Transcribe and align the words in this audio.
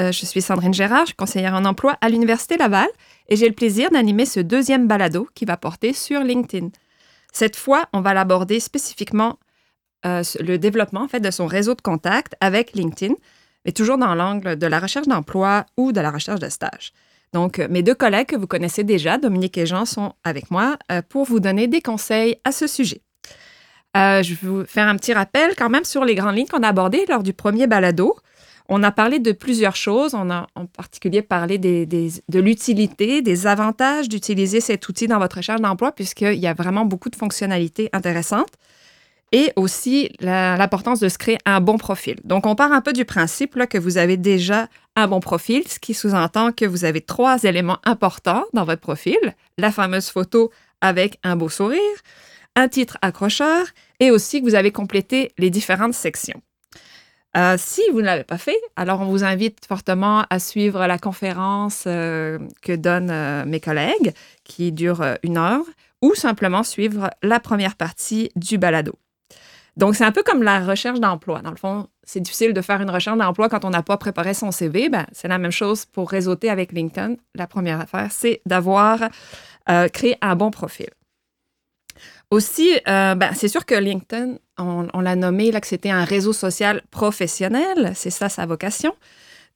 Euh, 0.00 0.12
je 0.12 0.24
suis 0.24 0.40
Sandrine 0.40 0.72
Gérard, 0.72 1.14
conseillère 1.16 1.54
en 1.54 1.64
emploi 1.64 1.98
à 2.00 2.08
l'Université 2.08 2.56
Laval 2.56 2.88
et 3.28 3.36
j'ai 3.36 3.48
le 3.48 3.54
plaisir 3.54 3.90
d'animer 3.90 4.24
ce 4.24 4.40
deuxième 4.40 4.86
balado 4.88 5.28
qui 5.34 5.44
va 5.44 5.56
porter 5.56 5.92
sur 5.92 6.22
LinkedIn. 6.22 6.68
Cette 7.32 7.56
fois, 7.56 7.86
on 7.92 8.00
va 8.00 8.14
l'aborder 8.14 8.60
spécifiquement 8.60 9.38
euh, 10.06 10.22
le 10.40 10.56
développement 10.58 11.02
en 11.02 11.08
fait, 11.08 11.20
de 11.20 11.30
son 11.30 11.46
réseau 11.46 11.74
de 11.74 11.82
contacts 11.82 12.34
avec 12.40 12.72
LinkedIn, 12.72 13.14
mais 13.66 13.72
toujours 13.72 13.98
dans 13.98 14.14
l'angle 14.14 14.56
de 14.56 14.66
la 14.66 14.80
recherche 14.80 15.06
d'emploi 15.06 15.66
ou 15.76 15.92
de 15.92 16.00
la 16.00 16.10
recherche 16.10 16.40
de 16.40 16.48
stage. 16.48 16.92
Donc, 17.34 17.58
euh, 17.58 17.68
mes 17.68 17.82
deux 17.82 17.94
collègues 17.94 18.28
que 18.28 18.36
vous 18.36 18.46
connaissez 18.46 18.84
déjà, 18.84 19.18
Dominique 19.18 19.58
et 19.58 19.66
Jean, 19.66 19.84
sont 19.84 20.14
avec 20.24 20.50
moi 20.50 20.78
pour 21.10 21.24
vous 21.24 21.40
donner 21.40 21.66
des 21.66 21.82
conseils 21.82 22.36
à 22.44 22.52
ce 22.52 22.66
sujet. 22.66 23.02
je 23.94 24.34
vais 24.34 24.48
vous 24.48 24.64
faire 24.64 24.88
un 24.88 24.96
petit 24.96 25.12
rappel 25.12 25.54
quand 25.56 25.68
même 25.68 25.84
sur 25.84 26.04
les 26.04 26.14
grandes 26.14 26.36
lignes 26.36 26.48
qu'on 26.48 26.62
a 26.62 26.68
abordées 26.68 27.04
lors 27.06 27.22
du 27.22 27.34
premier 27.34 27.66
balado. 27.66 28.16
On 28.72 28.84
a 28.84 28.92
parlé 28.92 29.18
de 29.18 29.32
plusieurs 29.32 29.74
choses. 29.74 30.14
On 30.14 30.30
a 30.30 30.46
en 30.54 30.66
particulier 30.66 31.22
parlé 31.22 31.58
de 31.58 32.38
l'utilité, 32.38 33.20
des 33.20 33.46
avantages 33.48 34.08
d'utiliser 34.08 34.60
cet 34.60 34.88
outil 34.88 35.08
dans 35.08 35.18
votre 35.18 35.38
recherche 35.38 35.60
d'emploi, 35.60 35.90
puisqu'il 35.90 36.38
y 36.38 36.46
a 36.46 36.54
vraiment 36.54 36.84
beaucoup 36.84 37.10
de 37.10 37.16
fonctionnalités 37.16 37.90
intéressantes. 37.92 38.52
Et 39.32 39.52
aussi 39.54 40.10
l'importance 40.20 40.98
de 40.98 41.08
se 41.08 41.18
créer 41.18 41.38
un 41.46 41.60
bon 41.60 41.78
profil. 41.78 42.16
Donc, 42.24 42.46
on 42.46 42.54
part 42.56 42.72
un 42.72 42.80
peu 42.80 42.92
du 42.92 43.04
principe 43.04 43.56
que 43.66 43.78
vous 43.78 43.96
avez 43.96 44.16
déjà 44.16 44.68
un 44.96 45.06
bon 45.06 45.20
profil, 45.20 45.62
ce 45.68 45.78
qui 45.78 45.94
sous-entend 45.94 46.50
que 46.52 46.64
vous 46.64 46.84
avez 46.84 47.00
trois 47.00 47.42
éléments 47.44 47.78
importants 47.84 48.44
dans 48.54 48.64
votre 48.64 48.80
profil. 48.80 49.18
La 49.56 49.70
fameuse 49.70 50.10
photo 50.10 50.50
avec 50.80 51.18
un 51.22 51.36
beau 51.36 51.48
sourire, 51.48 51.80
un 52.56 52.68
titre 52.68 52.98
accrocheur 53.02 53.66
et 54.00 54.10
aussi 54.10 54.40
que 54.40 54.46
vous 54.46 54.56
avez 54.56 54.72
complété 54.72 55.32
les 55.38 55.50
différentes 55.50 55.94
sections. 55.94 56.40
Euh, 57.36 57.54
si 57.58 57.82
vous 57.92 58.00
ne 58.00 58.06
l'avez 58.06 58.24
pas 58.24 58.38
fait, 58.38 58.58
alors 58.76 59.00
on 59.00 59.06
vous 59.06 59.22
invite 59.22 59.64
fortement 59.66 60.24
à 60.30 60.38
suivre 60.40 60.86
la 60.86 60.98
conférence 60.98 61.84
euh, 61.86 62.38
que 62.60 62.72
donnent 62.74 63.10
euh, 63.10 63.44
mes 63.44 63.60
collègues, 63.60 64.14
qui 64.42 64.72
dure 64.72 65.04
une 65.22 65.38
heure, 65.38 65.64
ou 66.02 66.14
simplement 66.14 66.64
suivre 66.64 67.10
la 67.22 67.38
première 67.38 67.76
partie 67.76 68.30
du 68.34 68.58
balado. 68.58 68.94
Donc, 69.76 69.94
c'est 69.94 70.04
un 70.04 70.12
peu 70.12 70.24
comme 70.24 70.42
la 70.42 70.60
recherche 70.60 70.98
d'emploi. 70.98 71.40
Dans 71.42 71.50
le 71.50 71.56
fond, 71.56 71.86
c'est 72.02 72.20
difficile 72.20 72.52
de 72.52 72.60
faire 72.60 72.80
une 72.80 72.90
recherche 72.90 73.16
d'emploi 73.16 73.48
quand 73.48 73.64
on 73.64 73.70
n'a 73.70 73.84
pas 73.84 73.96
préparé 73.96 74.34
son 74.34 74.50
CV. 74.50 74.88
Ben, 74.88 75.06
c'est 75.12 75.28
la 75.28 75.38
même 75.38 75.52
chose 75.52 75.84
pour 75.84 76.10
réseauter 76.10 76.50
avec 76.50 76.72
LinkedIn. 76.72 77.14
La 77.36 77.46
première 77.46 77.80
affaire, 77.80 78.08
c'est 78.10 78.42
d'avoir 78.46 78.98
créé 79.92 80.16
un 80.20 80.34
bon 80.34 80.50
profil. 80.50 80.88
Aussi, 82.30 82.78
euh, 82.86 83.16
ben, 83.16 83.32
c'est 83.34 83.48
sûr 83.48 83.66
que 83.66 83.74
LinkedIn, 83.74 84.36
on, 84.56 85.00
l'a 85.00 85.16
nommé 85.16 85.50
là 85.50 85.60
que 85.60 85.66
c'était 85.66 85.90
un 85.90 86.04
réseau 86.04 86.32
social 86.32 86.82
professionnel, 86.92 87.92
c'est 87.96 88.10
ça 88.10 88.28
sa 88.28 88.46
vocation. 88.46 88.94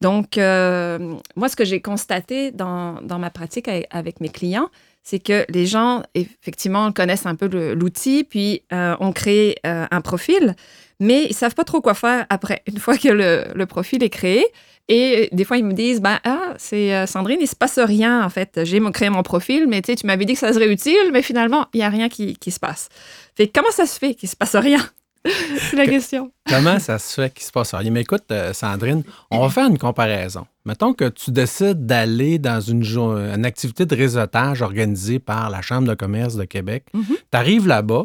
Donc, 0.01 0.39
euh, 0.39 1.15
moi, 1.37 1.49
ce 1.49 1.55
que 1.55 1.65
j'ai 1.65 1.81
constaté 1.81 2.51
dans, 2.51 3.01
ma 3.01 3.31
pratique 3.31 3.69
avec, 3.91 4.21
mes 4.21 4.29
clients, 4.29 4.71
c'est 5.05 5.21
que 5.21 5.45
les 5.51 5.67
gens, 5.67 6.03
effectivement, 6.15 6.91
connaissent 6.91 7.27
un 7.27 7.37
peu 7.37 7.47
l'outil, 7.75 8.25
puis 8.25 8.63
euh, 8.73 8.97
ont 8.99 9.13
créé 9.13 9.57
un 9.63 10.01
profil, 10.01 10.57
mais 11.01 11.25
ils 11.25 11.31
ne 11.31 11.35
savent 11.35 11.55
pas 11.55 11.65
trop 11.65 11.81
quoi 11.81 11.95
faire 11.95 12.27
après, 12.31 12.63
une 12.67 12.79
fois 12.79 12.97
que 12.97 13.09
le 13.09 13.67
profil 13.67 14.03
est 14.03 14.11
créé. 14.11 14.45
Et 14.89 15.31
des 15.33 15.45
fois, 15.45 15.57
ils 15.57 15.65
me 15.65 15.73
disent, 15.73 16.01
ben, 16.01 16.19
ah, 16.25 16.55
c'est 16.59 16.95
euh, 16.95 17.07
Sandrine, 17.07 17.39
il 17.41 17.47
se 17.47 17.57
passe 17.57 17.79
rien, 17.79 18.23
en 18.23 18.29
fait. 18.29 18.61
J'ai 18.65 18.81
créé 18.93 19.09
mon 19.09 19.23
profil, 19.23 19.67
mais 19.67 19.81
tu 19.81 19.95
m'avais 20.07 20.27
dit 20.27 20.35
que 20.35 20.39
ça 20.39 20.53
serait 20.53 20.71
utile, 20.71 21.11
mais 21.13 21.23
finalement, 21.23 21.67
il 21.73 21.79
n'y 21.79 21.85
a 21.85 21.89
rien 21.89 22.09
qui, 22.09 22.37
se 22.47 22.61
passe. 22.61 22.89
Fait 23.35 23.49
comment 23.49 23.71
ça 23.71 23.87
se 23.87 23.99
fait 23.99 24.15
qu'il 24.15 24.29
se 24.29 24.37
passe 24.37 24.57
rien? 24.57 24.81
c'est 25.71 25.77
la 25.77 25.87
question. 25.87 26.31
comment 26.47 26.79
ça 26.79 26.99
se 26.99 27.23
fait 27.23 27.33
qu'il 27.33 27.45
se 27.47 27.51
passe 27.51 27.75
rien? 27.75 27.91
Mais 27.91 28.03
écoute, 28.03 28.25
euh, 28.31 28.53
Sandrine, 28.53 29.03
on 29.31 29.41
va 29.41 29.49
faire 29.49 29.69
une 29.69 29.79
comparaison. 29.79 30.47
Mettons 30.67 30.93
que 30.93 31.09
tu 31.09 31.31
décides 31.31 31.87
d'aller 31.87 32.39
dans 32.39 32.61
une, 32.61 32.85
une, 32.85 33.47
activité 33.47 33.87
de 33.87 33.97
réseautage 33.97 34.61
organisée 34.61 35.19
par 35.19 35.49
la 35.49 35.63
Chambre 35.63 35.89
de 35.89 35.95
commerce 35.95 36.35
de 36.35 36.45
Québec. 36.45 36.85
Mm-hmm. 36.95 37.07
Tu 37.07 37.39
arrives 37.39 37.67
là-bas, 37.67 38.05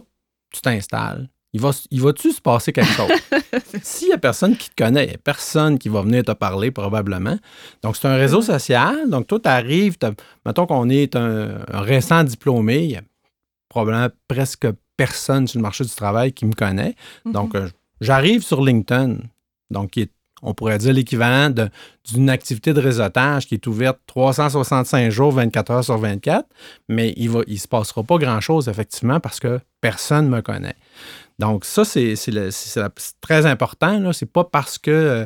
tu 0.53 0.61
t'installes, 0.61 1.27
il 1.53 1.61
va, 1.61 1.71
il 1.89 2.01
va-tu 2.01 2.31
se 2.31 2.41
passer 2.41 2.71
quelque 2.71 2.91
chose? 2.91 3.09
S'il 3.81 4.09
n'y 4.09 4.13
a 4.13 4.17
personne 4.17 4.55
qui 4.55 4.69
te 4.69 4.83
connaît, 4.83 5.05
il 5.05 5.09
n'y 5.09 5.15
a 5.15 5.19
personne 5.19 5.79
qui 5.79 5.89
va 5.89 6.01
venir 6.01 6.23
te 6.23 6.31
parler 6.31 6.71
probablement. 6.71 7.37
Donc, 7.81 7.95
c'est 7.95 8.07
un 8.07 8.15
réseau 8.15 8.41
social. 8.41 9.09
Donc, 9.09 9.27
toi, 9.27 9.39
tu 9.39 9.49
arrives, 9.49 9.97
mettons 10.45 10.67
qu'on 10.67 10.89
est 10.89 11.15
un, 11.15 11.59
récent 11.71 12.23
diplômé, 12.23 12.83
il 12.83 12.91
y 12.91 12.97
a 12.97 13.01
probablement 13.67 14.09
presque 14.27 14.67
personne 14.95 15.47
sur 15.47 15.59
le 15.59 15.63
marché 15.63 15.83
du 15.83 15.91
travail 15.91 16.33
qui 16.33 16.45
me 16.45 16.53
connaît. 16.53 16.95
Mm-hmm. 17.25 17.31
Donc, 17.31 17.55
euh, 17.55 17.67
j'arrive 17.99 18.43
sur 18.43 18.63
LinkedIn, 18.63 19.17
donc 19.71 19.91
qui 19.91 20.01
est 20.01 20.11
on 20.41 20.53
pourrait 20.53 20.77
dire 20.77 20.93
l'équivalent 20.93 21.53
d'une 22.13 22.29
activité 22.29 22.73
de 22.73 22.79
réseautage 22.79 23.47
qui 23.47 23.55
est 23.55 23.67
ouverte 23.67 23.99
365 24.07 25.09
jours, 25.09 25.31
24 25.31 25.71
heures 25.71 25.83
sur 25.83 25.97
24, 25.97 26.47
mais 26.87 27.13
il 27.17 27.31
ne 27.31 27.43
il 27.47 27.59
se 27.59 27.67
passera 27.67 28.03
pas 28.03 28.17
grand-chose, 28.17 28.67
effectivement, 28.69 29.19
parce 29.19 29.39
que 29.39 29.59
personne 29.81 30.29
ne 30.29 30.37
me 30.37 30.41
connaît. 30.41 30.75
Donc, 31.39 31.63
ça, 31.63 31.85
c'est 31.85 32.15
très 33.21 33.45
important. 33.45 34.13
Ce 34.13 34.25
n'est 34.25 34.29
pas 34.29 34.43
parce 34.43 34.77
que 34.77 34.91
euh, 34.91 35.25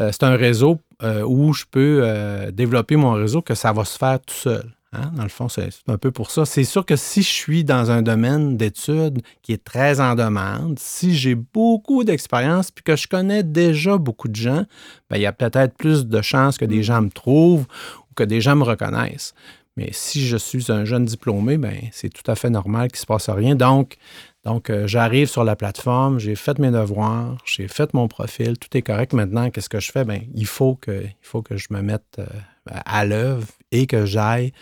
euh, 0.00 0.10
c'est 0.12 0.24
un 0.24 0.36
réseau 0.36 0.80
euh, 1.02 1.22
où 1.22 1.52
je 1.52 1.64
peux 1.70 2.06
développer 2.52 2.96
mon 2.96 3.12
réseau 3.12 3.42
que 3.42 3.54
ça 3.54 3.72
va 3.72 3.84
se 3.84 3.98
faire 3.98 4.20
tout 4.20 4.34
seul. 4.34 4.74
Hein. 4.92 5.10
Dans 5.16 5.22
le 5.22 5.28
fond, 5.28 5.48
c'est 5.48 5.70
un 5.88 5.98
peu 5.98 6.10
pour 6.10 6.30
ça. 6.30 6.44
C'est 6.44 6.64
sûr 6.64 6.84
que 6.84 6.96
si 6.96 7.22
je 7.22 7.28
suis 7.28 7.64
dans 7.64 7.90
un 7.90 8.02
domaine 8.02 8.56
d'études 8.56 9.22
qui 9.42 9.52
est 9.52 9.64
très 9.64 10.00
en 10.00 10.14
demande, 10.14 10.78
si 10.78 11.16
j'ai 11.16 11.34
beaucoup 11.34 12.04
d'expérience 12.04 12.70
puis 12.70 12.84
que 12.84 12.94
je 12.94 13.08
connais 13.08 13.42
déjà 13.42 13.96
beaucoup 13.96 14.28
de 14.28 14.36
gens, 14.36 14.64
ben, 15.10 15.16
il 15.16 15.22
y 15.22 15.26
a 15.26 15.32
peut-être 15.32 15.76
plus 15.76 16.06
de 16.06 16.22
chances 16.22 16.58
que 16.58 16.64
des 16.64 16.82
gens 16.82 17.02
me 17.02 17.10
trouvent 17.10 17.66
ou 18.10 18.14
que 18.14 18.22
des 18.22 18.40
gens 18.40 18.54
me 18.54 18.64
reconnaissent. 18.64 19.34
Mais 19.76 19.88
si 19.92 20.24
je 20.24 20.36
suis 20.36 20.70
un 20.70 20.84
jeune 20.84 21.04
diplômé, 21.04 21.58
ben, 21.58 21.76
c'est 21.90 22.10
tout 22.10 22.30
à 22.30 22.36
fait 22.36 22.50
normal 22.50 22.88
qu'il 22.88 22.98
ne 22.98 23.00
se 23.00 23.06
passe 23.06 23.28
rien. 23.28 23.56
Donc, 23.56 23.96
donc, 24.44 24.68
euh, 24.68 24.86
j'arrive 24.86 25.28
sur 25.28 25.42
la 25.42 25.56
plateforme, 25.56 26.18
j'ai 26.18 26.34
fait 26.34 26.58
mes 26.58 26.70
devoirs, 26.70 27.38
j'ai 27.46 27.66
fait 27.66 27.94
mon 27.94 28.08
profil, 28.08 28.58
tout 28.58 28.76
est 28.76 28.82
correct. 28.82 29.14
Maintenant, 29.14 29.50
qu'est-ce 29.50 29.70
que 29.70 29.80
je 29.80 29.90
fais? 29.90 30.04
Ben, 30.04 30.22
il, 30.34 30.46
faut 30.46 30.74
que, 30.74 31.02
je 31.50 31.66
me 31.70 31.80
mette 31.80 32.18
euh, 32.18 32.26
à 32.66 33.06
l'œuvre 33.06 33.46
et 33.72 33.86
que 33.86 34.04
j'aille 34.04 34.52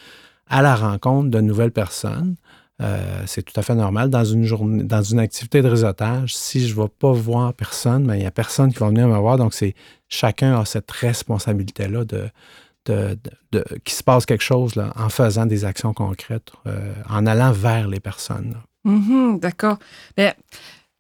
à 0.48 0.62
la 0.62 0.76
rencontre 0.76 1.30
de 1.30 1.40
nouvelles 1.40 1.72
personnes. 1.72 2.36
Euh, 2.80 3.22
c'est 3.26 3.42
tout 3.42 3.58
à 3.58 3.62
fait 3.62 3.74
normal. 3.74 4.08
Dans 4.08 4.24
une 4.24 4.44
journée, 4.44 4.84
dans 4.84 5.02
une 5.02 5.18
activité 5.18 5.62
de 5.62 5.68
réseautage, 5.68 6.34
si 6.34 6.66
je 6.66 6.76
ne 6.76 6.82
vais 6.82 6.88
pas 6.88 7.12
voir 7.12 7.52
personne, 7.52 8.06
ben, 8.06 8.14
il 8.14 8.20
n'y 8.20 8.26
a 8.26 8.30
personne 8.30 8.72
qui 8.72 8.78
va 8.78 8.88
venir 8.88 9.08
me 9.08 9.18
voir. 9.18 9.36
Donc, 9.36 9.52
c'est 9.52 9.74
chacun 10.08 10.60
a 10.60 10.64
cette 10.64 10.90
responsabilité-là 10.92 12.04
de, 12.04 12.30
qu'il 13.84 13.94
se 13.94 14.02
passe 14.02 14.26
quelque 14.26 14.42
chose 14.42 14.74
en 14.96 15.08
faisant 15.08 15.46
des 15.46 15.64
actions 15.64 15.94
concrètes, 15.94 16.50
en 17.08 17.26
allant 17.26 17.52
vers 17.52 17.86
les 17.86 18.00
personnes. 18.00 18.56
Mhm, 18.84 19.38
d'accord. 19.38 19.78
Mais 20.16 20.34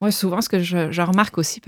moi, 0.00 0.10
souvent, 0.10 0.40
ce 0.40 0.48
que 0.48 0.60
je, 0.60 1.00
remarque 1.00 1.38
aussi, 1.38 1.60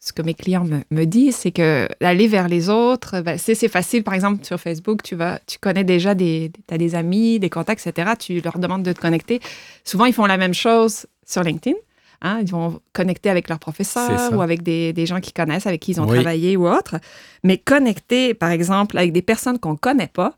ce 0.00 0.12
que 0.12 0.22
mes 0.22 0.34
clients 0.34 0.66
me, 0.90 1.04
disent, 1.04 1.36
c'est 1.36 1.52
que 1.52 1.88
d'aller 2.00 2.28
vers 2.28 2.48
les 2.48 2.68
autres, 2.68 3.20
ben, 3.20 3.38
c'est 3.38 3.68
facile. 3.68 4.04
Par 4.04 4.14
exemple, 4.14 4.44
sur 4.44 4.60
Facebook, 4.60 5.02
tu 5.02 5.14
vas, 5.14 5.38
tu 5.46 5.58
connais 5.58 5.84
déjà 5.84 6.14
des, 6.14 6.52
as 6.70 6.78
des 6.78 6.94
amis, 6.94 7.38
des 7.38 7.50
contacts, 7.50 7.86
etc. 7.86 8.12
Tu 8.18 8.40
leur 8.40 8.58
demandes 8.58 8.82
de 8.82 8.92
te 8.92 9.00
connecter. 9.00 9.40
Souvent, 9.84 10.04
ils 10.04 10.12
font 10.12 10.26
la 10.26 10.36
même 10.36 10.54
chose 10.54 11.06
sur 11.26 11.42
LinkedIn. 11.42 11.76
Hein. 12.22 12.38
ils 12.40 12.50
vont 12.50 12.80
connecter 12.94 13.28
avec 13.28 13.50
leurs 13.50 13.58
professeurs 13.58 14.32
ou 14.32 14.40
avec 14.40 14.62
des, 14.62 15.06
gens 15.06 15.20
qu'ils 15.20 15.34
connaissent, 15.34 15.66
avec 15.66 15.82
qui 15.82 15.92
ils 15.92 16.00
ont 16.00 16.06
travaillé 16.06 16.56
ou 16.56 16.66
autre. 16.66 16.96
Mais 17.42 17.58
connecter, 17.58 18.32
par 18.34 18.50
exemple, 18.50 18.96
avec 18.96 19.12
des 19.12 19.20
personnes 19.20 19.58
qu'on 19.58 19.72
ne 19.72 19.78
connaît 19.78 20.08
pas, 20.08 20.34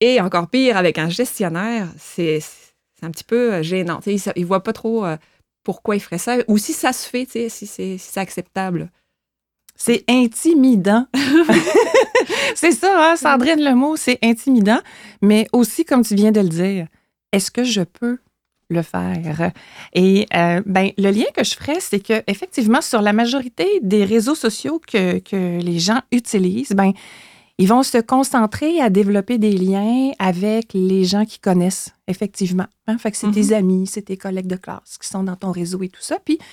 et 0.00 0.20
encore 0.20 0.48
pire, 0.48 0.76
avec 0.76 0.98
un 0.98 1.08
gestionnaire, 1.08 1.88
c'est 1.98 2.40
un 3.02 3.10
petit 3.10 3.24
peu 3.24 3.54
euh, 3.54 3.62
gênant. 3.62 4.00
Il 4.06 4.20
ne 4.36 4.44
voit 4.44 4.62
pas 4.62 4.72
trop 4.72 5.04
euh, 5.04 5.16
pourquoi 5.62 5.96
il 5.96 6.00
ferait 6.00 6.18
ça 6.18 6.36
ou 6.48 6.58
si 6.58 6.72
ça 6.72 6.92
se 6.92 7.08
fait, 7.08 7.26
si 7.48 7.66
c'est 7.66 8.20
acceptable. 8.20 8.90
C'est 9.76 10.04
intimidant. 10.08 11.06
c'est 12.54 12.72
ça, 12.72 13.10
hein, 13.10 13.16
Sandrine, 13.16 13.62
le 13.62 13.74
mot, 13.74 13.96
c'est 13.96 14.18
intimidant. 14.22 14.80
Mais 15.20 15.46
aussi, 15.52 15.84
comme 15.84 16.04
tu 16.04 16.14
viens 16.14 16.30
de 16.30 16.40
le 16.40 16.48
dire, 16.48 16.86
est-ce 17.32 17.50
que 17.50 17.64
je 17.64 17.82
peux 17.82 18.18
le 18.70 18.82
faire? 18.82 19.50
Et 19.92 20.26
euh, 20.34 20.62
ben, 20.64 20.90
le 20.96 21.10
lien 21.10 21.24
que 21.34 21.42
je 21.42 21.56
ferais, 21.56 21.80
c'est 21.80 21.98
que 21.98 22.22
effectivement, 22.28 22.80
sur 22.80 23.02
la 23.02 23.12
majorité 23.12 23.80
des 23.82 24.04
réseaux 24.04 24.36
sociaux 24.36 24.80
que, 24.86 25.18
que 25.18 25.60
les 25.60 25.80
gens 25.80 26.00
utilisent, 26.12 26.72
ben, 26.72 26.92
ils 27.58 27.68
vont 27.68 27.82
se 27.82 27.98
concentrer 27.98 28.80
à 28.80 28.90
développer 28.90 29.38
des 29.38 29.52
liens 29.52 30.10
avec 30.18 30.72
les 30.74 31.04
gens 31.04 31.24
qui 31.24 31.38
connaissent, 31.38 31.90
effectivement. 32.08 32.66
Hein? 32.86 32.98
Fait 32.98 33.12
que 33.12 33.16
c'est 33.16 33.30
tes 33.30 33.54
amis, 33.54 33.86
c'est 33.86 34.02
tes 34.02 34.16
collègues 34.16 34.48
de 34.48 34.56
classe 34.56 34.98
qui 35.00 35.08
sont 35.08 35.22
dans 35.22 35.36
ton 35.36 35.52
réseau 35.52 35.82
et 35.82 35.88
tout 35.88 36.02
ça. 36.02 36.18
Puis, 36.24 36.38
tu 36.38 36.44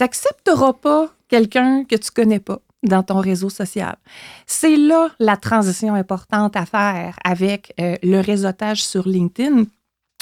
n'accepteras 0.00 0.74
pas 0.74 1.08
quelqu'un 1.28 1.84
que 1.84 1.96
tu 1.96 2.10
connais 2.10 2.40
pas 2.40 2.60
dans 2.82 3.02
ton 3.02 3.20
réseau 3.20 3.48
social. 3.48 3.96
C'est 4.46 4.76
là 4.76 5.08
la 5.18 5.36
transition 5.36 5.94
importante 5.94 6.56
à 6.56 6.66
faire 6.66 7.18
avec 7.24 7.74
euh, 7.80 7.96
le 8.02 8.20
réseautage 8.20 8.84
sur 8.84 9.08
LinkedIn. 9.08 9.64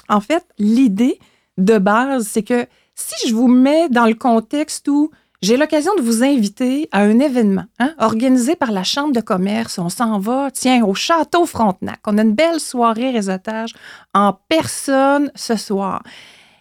En 0.08 0.20
fait, 0.20 0.44
l'idée 0.58 1.18
de 1.56 1.78
base, 1.78 2.26
c'est 2.28 2.42
que 2.42 2.66
si 2.94 3.28
je 3.28 3.34
vous 3.34 3.48
mets 3.48 3.88
dans 3.88 4.06
le 4.06 4.14
contexte 4.14 4.88
où 4.88 5.10
j'ai 5.40 5.56
l'occasion 5.56 5.94
de 5.94 6.00
vous 6.00 6.24
inviter 6.24 6.88
à 6.90 7.02
un 7.02 7.20
événement 7.20 7.66
hein, 7.78 7.94
organisé 7.98 8.56
par 8.56 8.72
la 8.72 8.82
Chambre 8.82 9.12
de 9.12 9.20
commerce. 9.20 9.78
On 9.78 9.88
s'en 9.88 10.18
va, 10.18 10.50
tiens, 10.50 10.84
au 10.84 10.94
Château 10.94 11.46
Frontenac. 11.46 12.00
On 12.06 12.18
a 12.18 12.22
une 12.22 12.34
belle 12.34 12.58
soirée 12.58 13.10
réseautage 13.10 13.74
en 14.14 14.32
personne 14.48 15.30
ce 15.36 15.54
soir. 15.56 16.02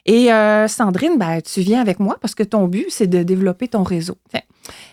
Et 0.05 0.31
euh, 0.31 0.67
Sandrine, 0.67 1.17
ben, 1.17 1.41
tu 1.41 1.61
viens 1.61 1.81
avec 1.81 1.99
moi 1.99 2.17
parce 2.21 2.35
que 2.35 2.43
ton 2.43 2.67
but, 2.67 2.85
c'est 2.89 3.07
de 3.07 3.23
développer 3.23 3.67
ton 3.67 3.83
réseau. 3.83 4.17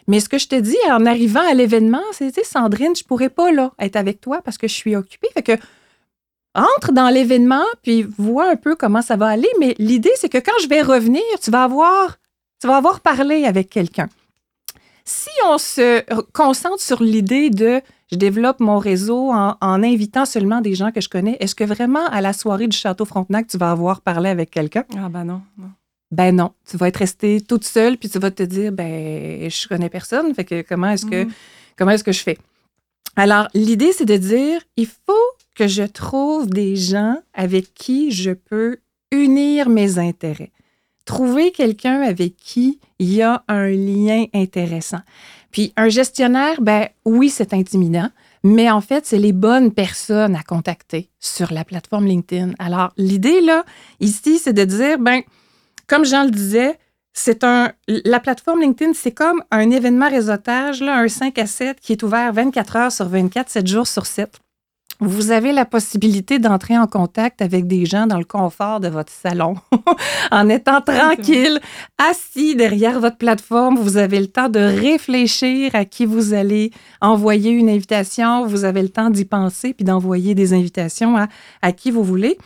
mais 0.08 0.18
ce 0.18 0.28
que 0.28 0.38
je 0.38 0.48
te 0.48 0.56
dis 0.56 0.76
en 0.90 1.04
arrivant 1.04 1.46
à 1.46 1.54
l'événement, 1.54 2.02
c'est, 2.12 2.32
Sandrine, 2.44 2.96
je 2.96 3.04
pourrais 3.04 3.28
pas 3.28 3.52
là 3.52 3.72
être 3.78 3.96
avec 3.96 4.20
toi 4.20 4.40
parce 4.42 4.58
que 4.58 4.66
je 4.66 4.74
suis 4.74 4.96
occupée. 4.96 5.28
Fait 5.34 5.42
que 5.42 5.52
entre 6.54 6.92
dans 6.92 7.08
l'événement 7.08 7.64
puis 7.82 8.02
vois 8.02 8.48
un 8.50 8.56
peu 8.56 8.76
comment 8.76 9.02
ça 9.02 9.16
va 9.16 9.28
aller. 9.28 9.50
Mais 9.60 9.74
l'idée, 9.78 10.12
c'est 10.16 10.28
que 10.28 10.38
quand 10.38 10.58
je 10.62 10.68
vais 10.68 10.82
revenir, 10.82 11.22
tu 11.42 11.50
vas 11.50 11.64
avoir 11.64 12.16
tu 12.60 12.66
vas 12.66 12.76
avoir 12.76 13.00
parlé 13.00 13.44
avec 13.44 13.70
quelqu'un. 13.70 14.08
Si 15.04 15.30
on 15.46 15.58
se 15.58 16.02
concentre 16.32 16.80
sur 16.80 17.02
l'idée 17.02 17.50
de 17.50 17.82
je 18.10 18.16
développe 18.16 18.60
mon 18.60 18.78
réseau 18.78 19.32
en, 19.32 19.56
invitant 19.60 20.24
seulement 20.24 20.60
des 20.60 20.74
gens 20.74 20.92
que 20.92 21.00
je 21.00 21.08
connais, 21.08 21.36
est-ce 21.40 21.54
que 21.54 21.64
vraiment 21.64 22.06
à 22.06 22.20
la 22.20 22.32
soirée 22.32 22.68
du 22.68 22.76
Château 22.76 23.04
Frontenac, 23.04 23.48
tu 23.48 23.58
vas 23.58 23.70
avoir 23.70 24.02
parlé 24.02 24.28
avec 24.28 24.50
quelqu'un? 24.50 24.84
Ah 24.96 25.08
ben 25.08 25.24
non, 25.24 25.42
non. 25.58 25.70
Ben 26.10 26.34
non, 26.36 26.52
tu 26.68 26.76
vas 26.76 26.88
être 26.88 26.98
restée 26.98 27.40
toute 27.40 27.64
seule 27.64 27.96
puis 27.96 28.08
tu 28.08 28.18
vas 28.18 28.30
te 28.30 28.42
dire 28.42 28.72
ben 28.72 29.50
je 29.50 29.68
connais 29.68 29.88
personne, 29.88 30.32
fait 30.34 30.44
que 30.44 30.62
comment 30.62 30.90
est-ce 30.90 31.06
que 31.06 31.24
mm. 31.24 31.32
comment 31.76 31.90
est-ce 31.90 32.04
que 32.04 32.12
je 32.12 32.22
fais? 32.22 32.38
Alors 33.16 33.48
l'idée 33.52 33.92
c'est 33.92 34.04
de 34.04 34.16
dire 34.16 34.60
il 34.76 34.86
faut 34.86 35.12
que 35.56 35.66
je 35.66 35.82
trouve 35.82 36.48
des 36.48 36.76
gens 36.76 37.16
avec 37.32 37.74
qui 37.74 38.12
je 38.12 38.30
peux 38.30 38.78
unir 39.10 39.68
mes 39.68 39.98
intérêts 39.98 40.52
trouver 41.04 41.52
quelqu'un 41.52 42.00
avec 42.02 42.36
qui 42.36 42.80
il 42.98 43.12
y 43.12 43.22
a 43.22 43.42
un 43.48 43.68
lien 43.68 44.26
intéressant. 44.34 45.00
Puis 45.50 45.72
un 45.76 45.88
gestionnaire, 45.88 46.60
ben 46.60 46.88
oui, 47.04 47.30
c'est 47.30 47.52
intimidant, 47.54 48.08
mais 48.42 48.70
en 48.70 48.80
fait, 48.80 49.06
c'est 49.06 49.18
les 49.18 49.32
bonnes 49.32 49.72
personnes 49.72 50.34
à 50.34 50.42
contacter 50.42 51.08
sur 51.20 51.52
la 51.52 51.64
plateforme 51.64 52.06
LinkedIn. 52.06 52.52
Alors, 52.58 52.92
l'idée 52.96 53.40
là, 53.40 53.64
ici, 54.00 54.38
c'est 54.38 54.52
de 54.52 54.64
dire, 54.64 54.98
ben, 54.98 55.22
comme 55.86 56.04
Jean 56.04 56.24
le 56.24 56.30
disait, 56.30 56.78
c'est 57.12 57.44
un, 57.44 57.72
la 57.86 58.18
plateforme 58.18 58.60
LinkedIn, 58.60 58.92
c'est 58.94 59.12
comme 59.12 59.42
un 59.52 59.70
événement 59.70 60.10
réseautage, 60.10 60.80
là, 60.80 60.98
un 60.98 61.08
5 61.08 61.38
à 61.38 61.46
7 61.46 61.80
qui 61.80 61.92
est 61.92 62.02
ouvert 62.02 62.32
24 62.32 62.76
heures 62.76 62.92
sur 62.92 63.08
24, 63.08 63.48
7 63.48 63.66
jours 63.66 63.86
sur 63.86 64.04
7 64.04 64.40
vous 65.00 65.30
avez 65.30 65.52
la 65.52 65.64
possibilité 65.64 66.38
d'entrer 66.38 66.78
en 66.78 66.86
contact 66.86 67.42
avec 67.42 67.66
des 67.66 67.84
gens 67.84 68.06
dans 68.06 68.18
le 68.18 68.24
confort 68.24 68.80
de 68.80 68.88
votre 68.88 69.12
salon, 69.12 69.56
en 70.30 70.48
étant 70.48 70.80
tranquille, 70.80 71.60
assis 71.98 72.54
derrière 72.54 73.00
votre 73.00 73.16
plateforme. 73.16 73.76
Vous 73.76 73.96
avez 73.96 74.20
le 74.20 74.28
temps 74.28 74.48
de 74.48 74.60
réfléchir 74.60 75.74
à 75.74 75.84
qui 75.84 76.06
vous 76.06 76.32
allez 76.32 76.70
envoyer 77.00 77.50
une 77.50 77.68
invitation. 77.68 78.46
Vous 78.46 78.64
avez 78.64 78.82
le 78.82 78.88
temps 78.88 79.10
d'y 79.10 79.24
penser 79.24 79.74
puis 79.74 79.84
d'envoyer 79.84 80.34
des 80.34 80.52
invitations 80.52 81.16
à, 81.16 81.28
à, 81.62 81.72
qui 81.72 81.90
vous 81.90 82.04
voulez. 82.04 82.38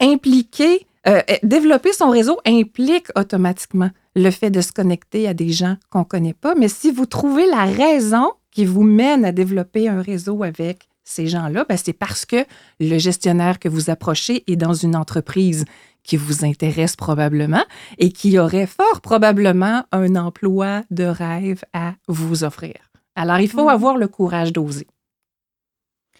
Impliquer, 0.00 0.86
euh, 1.08 1.20
euh, 1.28 1.36
développer 1.42 1.92
son 1.92 2.10
réseau 2.10 2.38
implique 2.46 3.06
automatiquement 3.16 3.90
le 4.14 4.30
fait 4.30 4.50
de 4.50 4.60
se 4.60 4.72
connecter 4.72 5.26
à 5.26 5.34
des 5.34 5.50
gens 5.50 5.76
qu'on 5.90 6.00
ne 6.00 6.04
connaît 6.04 6.34
pas. 6.34 6.54
Mais 6.54 6.68
si 6.68 6.92
vous 6.92 7.06
trouvez 7.06 7.46
la 7.46 7.64
raison 7.64 8.32
qui 8.50 8.64
vous 8.64 8.82
mène 8.82 9.24
à 9.24 9.32
développer 9.32 9.88
un 9.88 10.02
réseau 10.02 10.42
avec 10.42 10.87
ces 11.08 11.26
gens-là, 11.26 11.64
ben, 11.68 11.76
c'est 11.76 11.94
parce 11.94 12.26
que 12.26 12.44
le 12.80 12.98
gestionnaire 12.98 13.58
que 13.58 13.68
vous 13.68 13.88
approchez 13.88 14.44
est 14.50 14.56
dans 14.56 14.74
une 14.74 14.94
entreprise 14.94 15.64
qui 16.02 16.16
vous 16.16 16.44
intéresse 16.44 16.96
probablement 16.96 17.64
et 17.96 18.12
qui 18.12 18.38
aurait 18.38 18.66
fort 18.66 19.00
probablement 19.00 19.84
un 19.90 20.16
emploi 20.16 20.82
de 20.90 21.04
rêve 21.04 21.64
à 21.72 21.94
vous 22.08 22.44
offrir. 22.44 22.74
Alors, 23.16 23.40
il 23.40 23.48
faut 23.48 23.64
mmh. 23.64 23.70
avoir 23.70 23.96
le 23.96 24.06
courage 24.06 24.52
d'oser. 24.52 24.86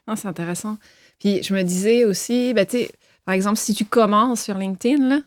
Ah, 0.06 0.16
c'est 0.16 0.28
intéressant. 0.28 0.78
Puis, 1.18 1.42
je 1.42 1.54
me 1.54 1.62
disais 1.62 2.04
aussi, 2.04 2.54
ben, 2.54 2.66
par 3.24 3.34
exemple, 3.34 3.58
si 3.58 3.74
tu 3.74 3.84
commences 3.84 4.42
sur 4.42 4.56
LinkedIn, 4.56 5.08
là, 5.08 5.20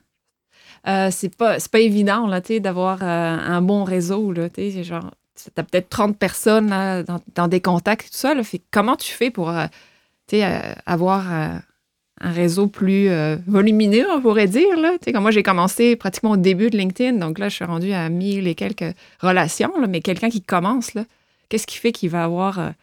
euh, 0.87 1.11
c'est 1.11 1.35
pas, 1.35 1.57
pas 1.71 1.79
évident 1.79 2.27
d'avoir 2.59 3.03
euh, 3.03 3.05
un 3.05 3.61
bon 3.61 3.83
réseau. 3.83 4.31
Là, 4.31 4.49
genre, 4.81 5.11
as 5.55 5.63
peut-être 5.63 5.89
30 5.89 6.17
personnes 6.17 6.69
dans, 7.35 7.47
des 7.47 7.61
contacts 7.61 8.07
et 8.07 8.09
tout 8.09 8.17
ça. 8.17 8.43
Fait, 8.43 8.61
comment 8.71 8.95
tu 8.95 9.11
fais 9.13 9.31
pour 9.31 9.49
euh, 9.49 9.65
euh, 10.33 10.73
avoir 10.85 11.31
euh, 11.31 11.57
un 12.21 12.31
réseau 12.31 12.67
plus 12.67 13.09
volumineux, 13.47 14.05
on 14.11 14.21
pourrait 14.21 14.47
dire? 14.47 14.77
Là? 14.77 14.97
Comme 15.11 15.21
moi, 15.21 15.31
j'ai 15.31 15.43
commencé 15.43 15.95
pratiquement 15.95 16.31
au 16.31 16.37
début 16.37 16.69
de 16.69 16.77
LinkedIn, 16.77 17.17
donc 17.17 17.39
là, 17.39 17.49
je 17.49 17.55
suis 17.55 17.65
rendue 17.65 17.93
à 17.93 18.09
1000 18.09 18.47
et 18.47 18.55
quelques 18.55 18.95
relations, 19.19 19.73
mais 19.87 20.01
quelqu'un 20.01 20.29
qui 20.29 20.41
commence, 20.41 20.91
qu'est-ce 21.49 21.67
qui 21.67 21.77
fait 21.77 21.91
qu'il 21.91 22.09
va 22.09 22.23
avoir 22.23 22.73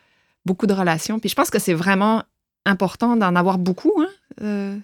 beaucoup 0.45 0.67
de 0.67 0.75
relations? 0.75 1.21
Puis 1.21 1.29
je 1.29 1.35
pense 1.35 1.51
que 1.51 1.59
c'est 1.59 1.75
vraiment 1.75 2.25
important 2.67 3.17
d'en 3.17 3.37
avoir 3.37 3.59
beaucoup 3.59 4.03
hein, 4.41 4.79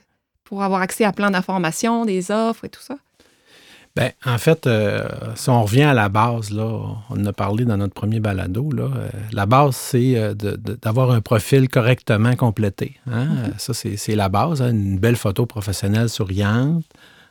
pour 0.45 0.63
avoir 0.63 0.83
accès 0.83 1.05
à 1.05 1.13
plein 1.13 1.33
d'informations, 1.33 2.05
des 2.05 2.31
offres 2.31 2.65
et 2.65 2.69
tout 2.69 2.83
ça. 2.83 2.97
Bien, 3.97 4.11
en 4.27 4.39
fait, 4.39 4.67
euh, 4.67 5.09
si 5.37 5.49
on 5.51 5.63
revient 5.63 5.85
à 5.85 5.95
la 5.95 6.09
base, 6.09 6.51
là, 6.51 6.65
on 7.11 7.21
en 7.21 7.27
a 7.27 7.33
parlé 7.33 7.65
dans 7.65 7.77
notre 7.77 7.95
premier 7.95 8.19
balado, 8.19 8.69
là, 8.73 8.91
euh, 8.97 9.09
la 9.31 9.47
base, 9.47 9.77
c'est 9.77 10.17
euh, 10.17 10.35
d'avoir 10.35 11.13
un 11.13 11.21
profil 11.21 11.69
correctement 11.69 12.35
complété. 12.35 12.97
Hein. 13.07 13.27
Mm-hmm. 13.27 13.59
Ça, 13.59 13.73
c'est 13.73 14.17
la 14.17 14.29
base. 14.29 14.63
Hein. 14.63 14.71
Une 14.71 14.99
belle 14.99 15.15
photo 15.15 15.47
professionnelle 15.47 16.09
souriante, 16.09 16.85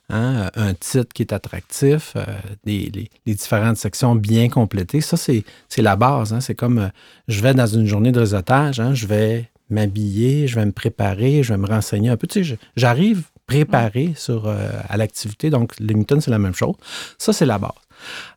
hein, 0.10 0.50
un 0.56 0.74
titre 0.74 1.12
qui 1.13 1.24
est 1.24 1.33
attractif, 1.33 2.15
les, 2.63 3.10
différentes 3.25 3.77
sections 3.77 4.15
bien 4.15 4.48
complétées. 4.48 5.01
Ça, 5.01 5.18
c'est 5.18 5.44
la 5.80 5.98
base. 5.98 6.33
C'est 6.39 6.56
comme 6.56 6.92
je 7.27 7.42
vais 7.42 7.54
dans 7.54 7.68
une 7.68 7.88
journée 7.88 8.13
de 8.13 8.21
réseautage, 8.21 8.81
je 8.94 9.06
vais 9.06 9.50
m'habiller, 9.69 10.48
je 10.48 10.56
vais 10.56 10.65
me 10.65 10.72
préparer, 10.72 11.43
je 11.43 11.51
vais 11.51 11.60
me 11.60 11.67
renseigner 11.67 12.10
un 12.10 12.15
peu. 12.15 12.27
Tu 12.27 12.46
sais, 12.46 12.58
j'arrive 12.77 13.24
préparé 13.53 14.13
sur, 14.15 14.48
euh, 14.48 14.69
à 14.89 14.98
l'activité. 14.98 15.50
Donc, 15.50 15.74
LinkedIn, 15.79 16.22
c'est 16.22 16.31
la 16.31 16.39
même 16.39 16.55
chose. 16.55 16.75
Ça, 17.17 17.33
c'est 17.33 17.45
la 17.45 17.57
base. 17.57 17.72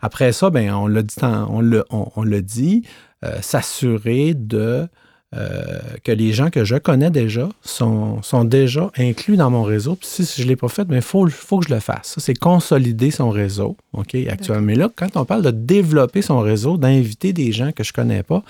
Après 0.00 0.32
ça, 0.32 0.50
ben, 0.50 0.72
on 0.74 0.86
l'a 0.86 1.02
dit, 1.02 1.14
on 1.22 1.60
le, 1.60 1.84
on, 1.90 2.24
dit 2.24 2.82
euh, 3.24 3.38
s'assurer 3.40 4.34
de 4.34 4.86
euh, 5.34 5.62
que 6.04 6.12
les 6.12 6.32
gens 6.32 6.50
que 6.50 6.64
je 6.64 6.76
connais 6.76 7.10
déjà 7.10 7.48
sont, 7.62 8.22
sont 8.22 8.44
déjà 8.44 8.90
inclus 8.96 9.36
dans 9.36 9.50
mon 9.50 9.64
réseau. 9.64 9.96
Puis 9.96 10.08
si, 10.08 10.24
je 10.36 10.44
ne 10.44 10.48
l'ai 10.48 10.56
pas 10.56 10.68
fait, 10.68 10.82
il 10.82 10.88
ben, 10.88 11.00
faut, 11.00 11.26
faut 11.28 11.58
que 11.58 11.66
je 11.66 11.74
le 11.74 11.80
fasse. 11.80 12.12
Ça, 12.14 12.20
c'est 12.20 12.34
consolider 12.38 13.10
son 13.10 13.30
réseau, 13.30 13.76
OK, 13.92 14.14
actuellement. 14.28 14.62
Mais 14.62 14.76
là, 14.76 14.88
quand 14.94 15.16
on 15.16 15.24
parle 15.24 15.42
de 15.42 15.50
développer 15.50 16.22
son 16.22 16.40
réseau, 16.40 16.76
d'inviter 16.76 17.32
des 17.32 17.50
gens 17.50 17.72
que 17.72 17.82
je 17.82 17.90
ne 17.90 17.94
connais 17.94 18.22
pas, 18.22 18.44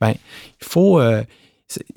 ben, 0.00 0.12
il 0.12 0.66
faut, 0.66 1.00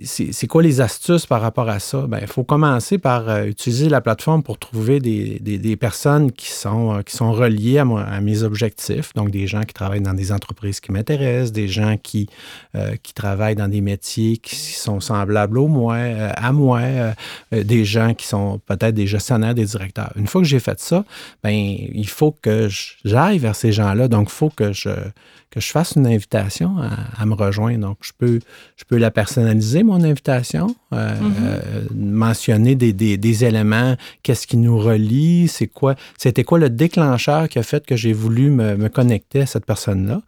c'est 0.03 0.48
quoi 0.48 0.62
les 0.62 0.82
astuces 0.82 1.25
par 1.25 1.42
rapport 1.42 1.68
à 1.68 1.80
ça? 1.80 2.06
Ben, 2.08 2.20
il 2.22 2.27
faut 2.27 2.44
commencer 2.44 3.00
par 3.00 3.27
euh, 3.27 3.46
utiliser 3.46 3.89
la 3.89 4.01
plateforme 4.01 4.44
pour 4.44 4.60
trouver 4.60 5.00
des, 5.00 5.77
personnes 5.77 6.32
qui 6.32 6.51
sont, 6.51 6.94
euh, 6.94 7.01
qui 7.01 7.15
sont 7.15 7.32
reliées 7.32 7.80
à, 7.80 8.22
mes 8.22 8.44
objectifs. 8.44 9.13
Donc, 9.15 9.32
des 9.32 9.48
gens 9.48 9.63
qui 9.63 9.74
travaillent 9.74 10.01
dans 10.01 10.13
des 10.13 10.32
entreprises 10.32 10.80
qui 10.80 10.92
m'intéressent, 10.92 11.51
des 11.51 11.68
gens 11.68 11.98
qui, 11.98 12.30
euh, 12.75 12.96
qui 13.01 13.13
travaillent 13.13 13.56
dans 13.56 13.68
des 13.68 13.82
métiers 13.82 14.38
qui 14.38 14.56
sont 14.56 15.00
semblables 15.00 15.58
au 15.58 15.68
moi, 15.68 15.96
à 15.96 16.51
moi, 16.51 16.82
des 17.51 17.84
gens 17.84 18.13
qui 18.13 18.27
sont 18.27 18.60
peut-être 18.65 18.94
des 18.94 19.08
gestionnaires, 19.08 19.56
des 19.56 19.65
directeurs. 19.65 20.12
Une 20.15 20.27
fois 20.27 20.42
que 20.42 20.48
j'ai 20.48 20.60
fait 20.60 20.80
ça, 20.80 21.03
ben, 21.44 21.51
il 21.51 22.08
faut 22.08 22.32
que 22.32 22.68
j'aille 23.03 23.39
vers 23.39 23.56
ces 23.56 23.72
gens-là. 23.72 24.08
Donc, 24.08 24.27
il 24.30 24.34
faut 24.34 24.50
que 24.50 24.72
je, 24.72 24.92
que 25.54 25.60
je 25.60 25.70
fasse 25.70 25.94
une 25.96 26.08
invitation 26.08 26.78
à, 27.16 27.26
me 27.28 27.36
rejoindre. 27.36 27.78
Donc, 27.88 27.98
je 28.02 28.12
peux, 28.18 28.40
je 28.76 28.86
peux 28.86 28.98
la 28.98 29.12
personnaliser, 29.12 29.84
mon 29.84 30.04
invitation, 30.04 30.76
euh, 30.94 31.14
mm-hmm. 31.14 31.22
euh, 31.44 31.82
mentionner 31.94 32.74
des, 32.74 33.46
éléments, 33.46 33.96
qu'est-ce 34.24 34.48
qui 34.48 34.58
nous 34.58 34.80
relie, 34.80 35.48
c'est 35.48 35.68
quoi, 35.68 35.94
c'était 36.18 36.44
quoi 36.44 36.58
le 36.58 36.72
déclencheur 36.72 37.48
qui 37.50 37.60
a 37.60 37.64
fait 37.64 37.86
que 37.86 37.96
j'ai 37.96 38.14
voulu 38.14 38.50
me, 38.50 38.88
connecter 38.90 39.42
à 39.42 39.46
cette 39.46 39.68
personne-là. 39.68 40.24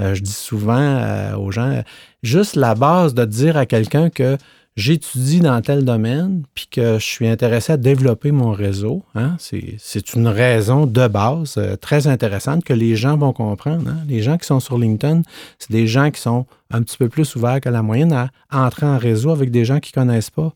Euh, 0.00 0.14
je 0.14 0.22
dis 0.22 0.30
souvent 0.30 1.34
aux 1.34 1.50
gens, 1.50 1.82
juste 2.22 2.54
la 2.54 2.76
base 2.76 3.14
de 3.14 3.24
dire 3.24 3.56
à 3.56 3.66
quelqu'un 3.66 4.10
que 4.10 4.38
j'étudie 4.78 5.40
dans 5.40 5.60
tel 5.60 5.84
domaine, 5.84 6.44
puis 6.54 6.68
que 6.70 7.00
je 7.00 7.04
suis 7.04 7.26
intéressé 7.26 7.72
à 7.72 7.76
développer 7.76 8.30
mon 8.30 8.52
réseau. 8.52 9.02
Hein, 9.16 9.36
c'est 9.38 10.14
une 10.14 10.28
raison 10.28 10.86
de 10.86 11.08
base 11.08 11.56
euh, 11.58 11.74
très 11.74 12.06
intéressante 12.06 12.62
que 12.62 12.72
les 12.72 12.94
gens 12.94 13.16
vont 13.16 13.32
comprendre. 13.32 13.90
Hein. 13.90 13.96
Les 14.06 14.22
gens 14.22 14.38
qui 14.38 14.46
sont 14.46 14.60
sur 14.60 14.78
LinkedIn, 14.78 15.22
c'est 15.58 15.72
des 15.72 15.88
gens 15.88 16.12
qui 16.12 16.20
sont 16.20 16.46
un 16.70 16.82
petit 16.82 16.96
peu 16.96 17.08
plus 17.08 17.34
ouverts 17.34 17.60
que 17.60 17.68
la 17.68 17.82
moyenne 17.82 18.12
à 18.12 18.30
entrer 18.52 18.86
en 18.86 18.98
réseau 18.98 19.30
avec 19.30 19.50
des 19.50 19.64
gens 19.64 19.80
qui 19.80 19.90
ne 19.96 20.02
connaissent 20.02 20.30
pas. 20.30 20.52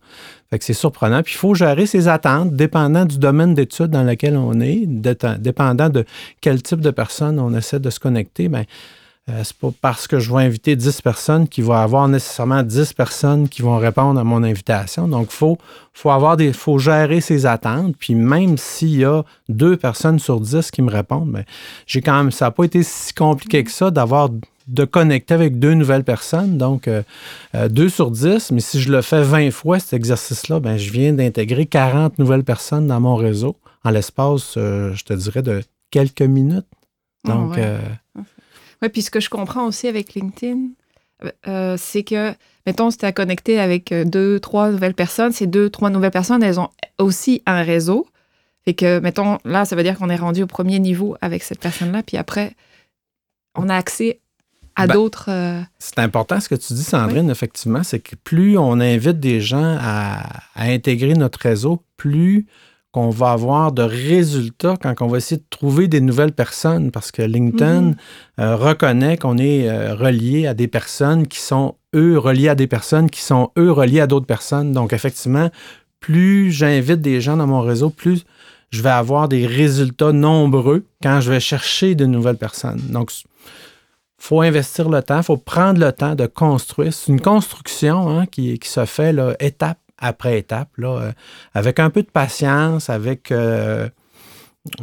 C'est 0.61 0.73
surprenant. 0.73 1.23
Puis 1.23 1.35
il 1.35 1.39
faut 1.39 1.55
gérer 1.55 1.87
ses 1.87 2.07
attentes, 2.07 2.55
dépendant 2.55 3.07
du 3.07 3.19
domaine 3.19 3.55
d'études 3.55 3.87
dans 3.87 4.05
lequel 4.05 4.37
on 4.37 4.61
est, 4.61 4.85
dépendant 4.87 5.89
de 5.89 6.05
quel 6.41 6.63
type 6.63 6.81
de 6.81 6.91
personnes 6.91 7.41
on 7.41 7.55
essaie 7.55 7.81
de 7.81 7.91
se 7.91 7.99
connecter. 7.99 8.49
Bien, 8.49 8.65
euh, 9.29 9.43
c'est 9.45 9.57
pas 9.57 9.71
parce 9.81 10.09
que 10.09 10.19
je 10.19 10.33
vais 10.33 10.43
inviter 10.43 10.75
10 10.75 11.01
personnes 11.01 11.47
qu'il 11.47 11.63
va 11.63 11.81
y 11.81 11.83
avoir 11.85 12.09
nécessairement 12.09 12.65
10 12.65 12.93
personnes 12.93 13.49
qui 13.49 13.63
vont 13.63 13.79
répondre 13.79 14.19
à 14.19 14.25
mon 14.25 14.43
invitation. 14.43 15.07
Donc, 15.07 15.29
il 15.31 15.37
faut, 15.37 15.59
faut, 15.93 16.11
avoir 16.11 16.37
des, 16.37 16.53
faut 16.53 16.79
gérer 16.79 17.21
ses 17.21 17.47
attentes. 17.47 17.95
Puis 17.97 18.17
même 18.17 18.59
s'il 18.59 18.97
y 18.97 19.05
a 19.05 19.23
deux 19.49 19.77
personnes 19.77 20.19
sur 20.19 20.41
10 20.41 20.73
qui 20.73 20.83
me 20.83 20.91
répondent, 20.91 21.31
bien, 21.31 21.45
j'ai 21.87 22.01
quand 22.01 22.17
même, 22.17 22.33
ça 22.33 22.47
n'a 22.47 22.51
pas 22.51 22.65
été 22.65 22.83
si 22.83 23.15
compliqué 23.15 23.63
que 23.63 23.71
ça 23.71 23.93
d'avoir 23.93 24.29
de 24.67 24.85
connecter 24.85 25.35
avec 25.35 25.59
deux 25.61 25.75
nouvelles 25.75 26.05
personnes, 26.05 26.57
donc 26.57 26.87
euh, 26.87 27.03
euh, 27.55 27.69
deux 27.69 27.89
sur 27.89 28.11
10, 28.11 28.53
mais 28.53 28.61
si 28.61 28.81
je 28.81 28.91
le 28.91 29.03
fais 29.03 29.23
20 29.23 29.51
fois, 29.51 29.79
cet 29.79 29.93
exercice-là, 29.93 30.59
ben, 30.59 30.77
je 30.77 30.91
viens 30.91 31.13
d'intégrer 31.13 31.67
40 31.67 32.19
nouvelles 32.19 32.45
personnes 32.45 32.89
dans 32.89 33.01
mon 33.01 33.17
réseau 33.17 33.57
en 33.85 33.91
l'espace, 33.91 34.53
je 34.55 35.03
te 35.05 35.13
dirais, 35.13 35.43
de 35.43 35.63
quelques 35.91 36.23
minutes. 36.23 36.67
Ah 37.27 37.33
donc, 37.33 37.59
oui, 38.83 38.89
puis 38.89 39.03
ce 39.03 39.11
que 39.11 39.21
je 39.21 39.31
comprends 39.31 39.67
aussi 39.67 39.87
avec 39.89 40.15
LinkedIn, 40.15 40.71
euh, 41.47 41.77
c'est 41.79 42.03
que, 42.03 42.35
mettons, 42.67 42.91
si 42.91 42.99
tu 42.99 43.05
as 43.05 43.13
connecté 43.13 43.61
avec 43.61 43.93
euh, 43.93 44.05
deux, 44.05 44.41
trois 44.41 44.71
nouvelles 44.71 44.95
personnes, 44.95 45.33
ces 45.33 45.47
deux, 45.47 45.71
trois 45.71 45.91
nouvelles 45.91 46.11
personnes, 46.11 46.43
elles 46.43 46.59
ont 46.59 46.71
aussi 46.99 47.43
un 47.47 47.63
réseau. 47.63 48.07
Et 48.67 48.75
que, 48.75 49.01
mettons, 49.01 49.39
là, 49.45 49.65
ça 49.65 49.75
veut 49.75 49.83
dire 49.83 49.99
qu'on 49.99 50.09
est 50.09 50.17
rendu 50.17 50.43
au 50.43 50.47
premier 50.47 50.79
niveau 50.79 51.17
avec 51.21 51.43
cette 51.43 51.59
personne-là, 51.59 52.03
puis 52.03 52.17
après, 52.17 52.55
on 53.57 53.69
a 53.69 53.75
accès 53.77 54.21
à 54.77 54.87
ben, 54.87 54.95
d'autres. 54.95 55.27
Euh, 55.29 55.61
c'est 55.79 55.99
important 55.99 56.41
ce 56.41 56.49
que 56.49 56.55
tu 56.55 56.73
dis, 56.73 56.85
Sandrine, 56.85 57.31
effectivement, 57.31 57.83
c'est 57.83 58.01
que 58.01 58.15
plus 58.17 58.57
on 58.57 58.81
invite 58.81 59.19
des 59.19 59.41
gens 59.41 59.77
à, 59.81 60.23
à 60.55 60.65
intégrer 60.65 61.15
notre 61.15 61.41
réseau, 61.41 61.83
plus 61.97 62.47
qu'on 62.93 63.09
va 63.09 63.33
avoir 63.33 63.73
de 63.73 63.83
résultats 63.83 64.77
quand 64.81 64.95
on 65.01 65.07
va 65.07 65.17
essayer 65.17 65.39
de 65.39 65.47
trouver 65.49 65.89
des 65.89 66.03
nouvelles 66.03 66.33
personnes 66.33 66.91
parce 66.91 67.11
que 67.11 67.23
LinkedIn 67.23 67.81
mhm. 67.81 67.97
euh, 68.39 68.57
reconnaît 68.57 69.17
qu'on 69.17 69.39
est 69.39 69.69
euh, 69.69 69.95
relié 69.95 70.47
à 70.47 70.55
des 70.55 70.69
personnes 70.69 71.27
qui 71.27 71.41
sont 71.41 71.77
eux 71.95 72.19
reliés 72.19 72.51
à 72.51 72.55
des 72.55 72.67
personnes 72.67 73.09
qui 73.09 73.23
sont 73.23 73.51
eux 73.59 73.73
reliés 73.73 74.01
à 74.01 74.07
d'autres 74.07 74.27
personnes. 74.27 74.73
Donc 74.73 74.93
effectivement, 74.93 75.51
plus 76.01 76.53
j'invite 76.53 77.01
des 77.01 77.23
gens 77.23 77.39
dans 77.39 77.47
mon 77.47 77.63
réseau, 77.63 77.89
plus 77.89 78.25
je 78.71 78.83
vais 78.83 78.91
avoir 78.91 79.29
des 79.29 79.47
résultats 79.47 80.13
nombreux 80.13 80.85
quand 81.03 81.21
je 81.21 81.31
vais 81.31 81.41
chercher 81.41 81.95
de 81.95 82.05
nouvelles 82.05 82.37
personnes. 82.37 82.81
Donc 82.91 83.11
faut 84.19 84.41
investir 84.41 84.89
le 84.89 85.03
temps, 85.03 85.19
il 85.19 85.25
faut 85.25 85.37
prendre 85.37 85.81
le 85.81 85.93
temps 85.93 86.15
de 86.15 86.27
construire. 86.27 86.93
C'est 86.93 87.11
une 87.11 87.21
construction 87.21 88.09
hein, 88.09 88.27
qui, 88.27 88.59
qui, 88.59 88.69
se 88.69 88.85
fait 88.85 89.13
là, 89.13 89.35
étape 89.41 89.79
après 90.03 90.39
étape, 90.39 90.69
là, 90.77 90.89
euh, 91.01 91.13
avec 91.55 91.81
un 91.81 91.89
peu 91.89 92.03
de 92.03 92.11
patience, 92.11 92.91
avec, 92.91 93.31
euh, 93.31 93.89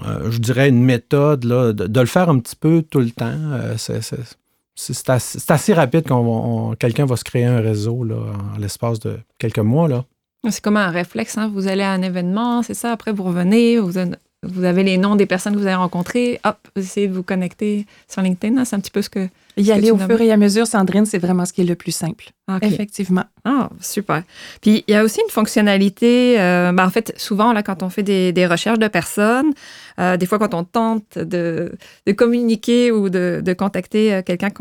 euh, 0.05 0.31
je 0.31 0.39
dirais, 0.39 0.69
une 0.69 0.83
méthode, 0.83 1.43
là, 1.43 1.73
de, 1.73 1.99
le 1.99 2.05
faire 2.07 2.29
un 2.29 2.39
petit 2.39 2.55
peu 2.55 2.81
tout 2.81 2.99
le 2.99 3.11
temps. 3.11 3.37
c'est 3.77 5.09
assez, 5.49 5.73
rapide 5.73 6.05
quand 6.07 6.73
quelqu'un 6.79 7.05
va 7.05 7.17
se 7.17 7.23
créer 7.23 7.45
un 7.45 7.59
réseau 7.59 8.03
là, 8.03 8.15
en 8.55 8.57
l'espace 8.57 8.99
de 8.99 9.19
quelques 9.37 9.59
mois. 9.59 10.05
C'est 10.49 10.61
comme 10.61 10.77
un 10.77 10.89
réflexe. 10.89 11.37
Hein? 11.37 11.51
Vous 11.53 11.67
allez 11.67 11.83
à 11.83 11.91
un 11.91 12.01
événement, 12.01 12.63
c'est 12.63 12.73
ça, 12.73 12.93
après 12.93 13.11
vous 13.11 13.23
revenez, 13.23 13.77
vous, 13.77 13.97
vous 14.43 14.63
avez 14.63 14.83
les 14.83 14.97
noms 14.97 15.17
des 15.17 15.25
personnes 15.25 15.53
que 15.53 15.59
vous 15.59 15.65
avez 15.65 15.75
rencontrées, 15.75 16.39
hop, 16.45 16.55
vous 16.75 16.81
essayez 16.81 17.09
de 17.09 17.13
vous 17.13 17.23
connecter 17.23 17.85
sur 18.07 18.21
LinkedIn. 18.21 18.57
Hein? 18.57 18.63
C'est 18.63 18.75
un 18.75 18.79
petit 18.79 18.91
peu 18.91 19.01
ce 19.01 19.09
que. 19.09 19.27
Y 19.57 19.71
aller 19.73 19.91
au 19.91 19.97
fur 19.97 20.21
et 20.21 20.31
à 20.31 20.37
mesure, 20.37 20.65
Sandrine, 20.65 21.05
c'est 21.05 21.17
vraiment 21.17 21.43
ce 21.43 21.51
qui 21.51 21.61
est 21.61 21.65
le 21.65 21.75
plus 21.75 21.91
simple. 21.91 22.29
Effectivement. 22.61 23.25
Ah, 23.43 23.69
super. 23.81 24.23
Puis 24.61 24.85
il 24.87 24.93
y 24.93 24.95
a 24.95 25.03
aussi 25.03 25.19
une 25.19 25.29
fonctionnalité, 25.29 26.39
euh, 26.39 26.71
ben, 26.71 26.85
en 26.85 26.89
fait, 26.89 27.13
souvent, 27.17 27.51
là, 27.51 27.61
quand 27.61 27.83
on 27.83 27.89
fait 27.89 28.03
des, 28.03 28.47
recherches 28.47 28.79
de 28.79 28.87
personnes, 28.87 29.51
euh, 29.99 30.15
des 30.15 30.25
fois, 30.25 30.39
quand 30.39 30.53
on 30.53 30.63
tente 30.63 31.17
de, 31.17 31.75
communiquer 32.15 32.93
ou 32.93 33.09
de, 33.09 33.53
contacter 33.57 34.13
euh, 34.13 34.21
quelqu'un 34.21 34.51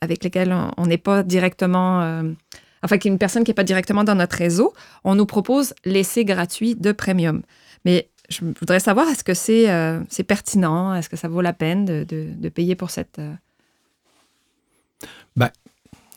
avec 0.00 0.24
lequel 0.24 0.56
on 0.78 0.86
n'est 0.86 0.96
pas 0.96 1.22
directement. 1.22 2.22
enfin, 2.82 2.96
une 3.04 3.18
personne 3.18 3.44
qui 3.44 3.50
n'est 3.50 3.54
pas 3.54 3.64
directement 3.64 4.04
dans 4.04 4.14
notre 4.14 4.36
réseau, 4.36 4.72
on 5.04 5.14
nous 5.14 5.26
propose 5.26 5.74
l'essai 5.84 6.24
gratuit 6.24 6.76
de 6.76 6.92
Premium. 6.92 7.42
Mais 7.84 8.08
je 8.28 8.44
voudrais 8.60 8.80
savoir, 8.80 9.08
est-ce 9.08 9.24
que 9.24 9.34
c'est 9.34 9.70
euh, 9.70 10.00
pertinent? 10.26 10.94
Est-ce 10.94 11.08
que 11.08 11.16
ça 11.16 11.28
vaut 11.28 11.40
la 11.40 11.52
peine 11.52 11.84
de, 11.84 12.48
payer 12.48 12.74
pour 12.74 12.90
cette... 12.90 13.18
Euh? 13.18 13.32
Ben, 15.36 15.50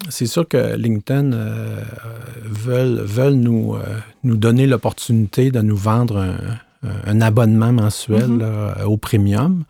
c'est 0.09 0.25
sûr 0.25 0.47
que 0.47 0.75
LinkedIn 0.75 1.33
euh, 1.33 1.83
veulent, 2.43 3.33
nous, 3.33 3.77
nous 4.23 4.37
donner 4.37 4.65
l'opportunité 4.65 5.51
de 5.51 5.61
nous 5.61 5.75
vendre 5.75 6.17
un, 6.17 6.37
un 6.83 7.21
abonnement 7.21 7.73
mensuel 7.73 8.29
mm-hmm. 8.29 8.83
au 8.85 8.97
premium. 8.97 9.63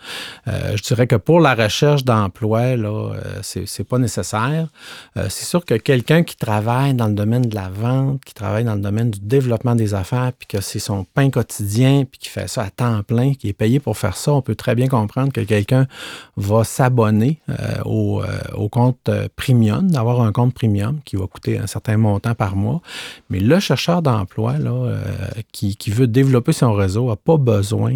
Euh, 0.47 0.75
je 0.75 0.83
dirais 0.83 1.07
que 1.07 1.15
pour 1.15 1.39
la 1.39 1.55
recherche 1.55 2.03
d'emploi, 2.03 2.75
là, 2.75 3.13
euh, 3.13 3.39
c'est, 3.41 3.83
pas 3.83 3.97
nécessaire. 3.97 4.67
Euh, 5.17 5.27
c'est 5.29 5.45
sûr 5.45 5.65
que 5.65 5.75
quelqu'un 5.75 6.23
qui 6.23 6.35
travaille 6.35 6.93
dans 6.93 7.07
le 7.07 7.13
domaine 7.13 7.43
de 7.43 7.55
la 7.55 7.69
vente, 7.69 8.23
qui 8.23 8.33
travaille 8.33 8.63
dans 8.63 8.75
le 8.75 8.81
domaine 8.81 9.11
du 9.11 9.19
développement 9.19 9.75
des 9.75 9.93
affaires, 9.93 10.31
puis 10.37 10.47
que 10.47 10.61
c'est 10.61 10.79
son 10.79 11.03
pain 11.03 11.29
quotidien, 11.29 12.05
puis 12.09 12.19
qui 12.19 12.29
fait 12.29 12.47
ça 12.47 12.63
à 12.63 12.69
temps 12.69 13.01
plein, 13.03 13.33
qui 13.33 13.49
est 13.49 13.53
payé 13.53 13.79
pour 13.79 13.97
faire 13.97 14.15
ça, 14.15 14.33
on 14.33 14.41
peut 14.41 14.55
très 14.55 14.75
bien 14.75 14.87
comprendre 14.87 15.31
que 15.31 15.41
quelqu'un 15.41 15.87
va 16.37 16.63
s'abonner 16.63 17.39
au, 17.85 18.21
au, 18.55 18.69
compte 18.69 19.09
premium, 19.35 19.89
d'avoir 19.89 20.21
un 20.21 20.31
compte 20.31 20.53
premium 20.53 20.99
qui 21.05 21.15
va 21.15 21.27
coûter 21.27 21.57
un 21.57 21.67
certain 21.67 21.97
montant 21.97 22.35
par 22.35 22.55
mois. 22.55 22.81
Mais 23.29 23.39
le 23.39 23.59
chercheur 23.59 24.01
d'emploi 24.01 24.57
là, 24.57 24.97
qui, 25.51 25.75
qui 25.75 25.91
veut 25.91 26.07
développer 26.07 26.53
son 26.53 26.73
réseau, 26.73 26.98
n'a 27.07 27.15
pas 27.15 27.37
besoin 27.37 27.95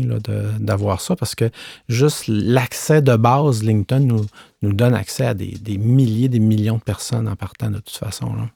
d'avoir 0.60 1.02
ça 1.02 1.16
parce 1.16 1.36
que 1.36 1.50
juste 1.90 2.26
l'accès 2.28 3.02
de 3.02 3.16
base, 3.16 3.64
LinkedIn 3.64 4.02
nous, 4.02 4.26
nous 4.62 4.74
donne 4.74 4.96
accès 4.96 5.26
à 5.26 5.34
des, 5.34 5.78
milliers, 5.78 6.30
des 6.30 6.40
millions 6.40 6.78
de 6.78 6.84
personnes 6.84 7.28
en 7.28 7.36
partant 7.36 7.70
de 7.70 7.78
toute 7.78 7.98
façon. 7.98 8.34
Là. 8.34 8.50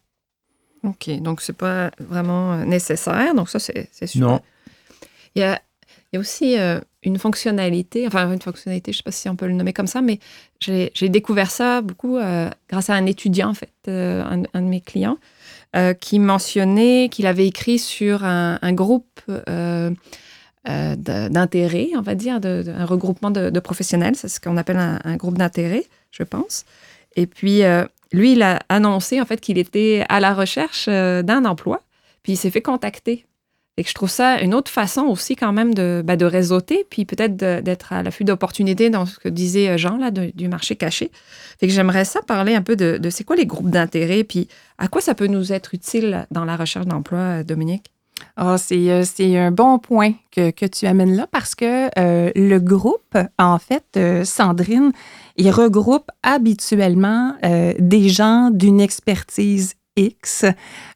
OK, 0.84 1.10
donc 1.22 1.42
c'est 1.42 1.56
pas 1.56 1.92
vraiment 2.00 2.54
euh, 2.54 2.66
nécessaire. 2.66 3.34
Donc 3.36 3.50
ça, 3.50 3.60
c'est 3.60 3.90
super. 4.08 4.28
Non. 4.28 4.40
Il 5.36 5.42
y 5.42 5.44
a, 5.44 5.62
il 6.12 6.16
y 6.16 6.18
a 6.18 6.20
aussi 6.20 6.58
euh, 6.58 6.80
une 7.04 7.20
fonctionnalité, 7.20 8.08
enfin 8.08 8.32
une 8.32 8.42
fonctionnalité, 8.42 8.92
je 8.92 8.98
ne 8.98 9.00
sais 9.00 9.04
pas 9.04 9.12
si 9.12 9.30
on 9.30 9.36
peut 9.36 9.48
le 9.48 9.54
nommer 9.54 9.74
comme 9.74 9.88
ça, 9.88 10.02
mais 10.02 10.20
j'ai 10.60 11.10
découvert 11.10 11.52
ça 11.52 11.82
beaucoup 11.82 12.18
euh, 12.18 12.50
grâce 12.70 12.90
à 12.90 12.96
un 12.96 13.06
étudiant, 13.06 13.50
en 13.50 13.54
fait, 13.54 13.72
un, 13.88 14.38
de 14.38 14.68
mes 14.68 14.82
clients, 14.82 15.18
qui 16.00 16.18
mentionnait 16.18 17.08
qu'il 17.12 17.28
avait 17.28 17.46
écrit 17.46 17.78
sur 17.78 18.24
un, 18.24 18.58
un 18.64 18.74
groupe 18.74 19.22
euh, 20.70 20.96
d'intérêt, 20.98 21.92
on 21.96 22.02
va 22.02 22.14
dire, 22.14 22.42
de, 22.42 22.66
un 22.76 22.86
regroupement 22.86 23.32
de, 23.32 23.60
professionnels. 23.60 24.16
C'est 24.16 24.28
ce 24.28 24.42
qu'on 24.42 24.58
appelle 24.58 24.78
un, 24.78 25.16
groupe 25.16 25.38
d'intérêt, 25.38 25.86
je 26.12 26.24
pense. 26.24 26.66
Et 27.16 27.26
puis, 27.26 27.64
euh, 27.64 27.86
lui, 28.12 28.34
il 28.34 28.42
a 28.42 28.60
annoncé 28.68 29.22
en 29.22 29.26
fait 29.26 29.40
qu'il 29.40 29.58
était 29.58 30.04
à 30.10 30.20
la 30.20 30.34
recherche 30.34 30.88
euh, 30.90 31.22
d'un 31.22 31.46
emploi, 31.46 31.84
puis 32.22 32.34
il 32.34 32.36
s'est 32.36 32.50
fait 32.50 32.62
contacter. 32.62 33.26
Et 33.78 33.84
que 33.84 33.90
je 33.90 33.94
trouve 33.94 34.10
ça 34.10 34.42
une 34.42 34.54
autre 34.54 34.70
façon 34.70 35.04
aussi 35.04 35.38
quand 35.38 35.54
même 35.54 35.74
de, 35.74 36.02
bah, 36.04 36.18
de 36.18 36.26
réseauter, 36.26 36.86
puis 36.90 37.06
peut-être 37.06 37.38
d'être 37.38 37.94
à 37.94 38.04
l'affût 38.04 38.26
d'opportunités 38.26 38.90
dans 38.90 39.06
ce 39.06 39.20
que 39.20 39.30
disait 39.30 39.78
Jean 39.78 39.98
là, 39.98 40.12
du 40.12 40.48
marché 40.50 40.76
caché. 40.76 41.12
Fait 41.60 41.68
que 41.68 41.74
j'aimerais 41.74 42.04
ça 42.04 42.22
parler 42.24 42.56
un 42.56 42.64
peu 42.64 42.76
de, 42.76 42.98
de 42.98 43.10
c'est 43.10 43.24
quoi 43.24 43.36
les 43.36 43.46
groupes 43.46 43.70
d'intérêt, 43.70 44.24
puis 44.24 44.48
à 44.80 44.88
quoi 44.88 45.00
ça 45.00 45.14
peut 45.14 45.28
nous 45.28 45.54
être 45.54 45.76
utile 45.76 46.26
dans 46.32 46.44
la 46.44 46.58
recherche 46.58 46.88
d'emploi, 46.88 47.44
Dominique? 47.44 47.92
Euh, 48.40 48.58
c'est, 48.58 49.38
un 49.38 49.52
bon 49.52 49.80
point 49.80 50.14
que, 50.32 50.66
tu 50.68 50.86
amènes 50.86 51.16
là 51.16 51.28
parce 51.32 51.56
que 51.56 51.90
euh, 52.00 52.32
le 52.36 52.60
groupe, 52.60 53.18
en 53.40 53.58
fait, 53.58 53.86
euh, 53.98 54.24
Sandrine, 54.24 54.92
il 55.38 55.50
regroupe 55.52 56.10
habituellement 56.24 57.36
des 57.44 58.10
gens 58.10 58.50
d'une 58.52 58.82
expertise 58.82 59.76
X 59.98 60.46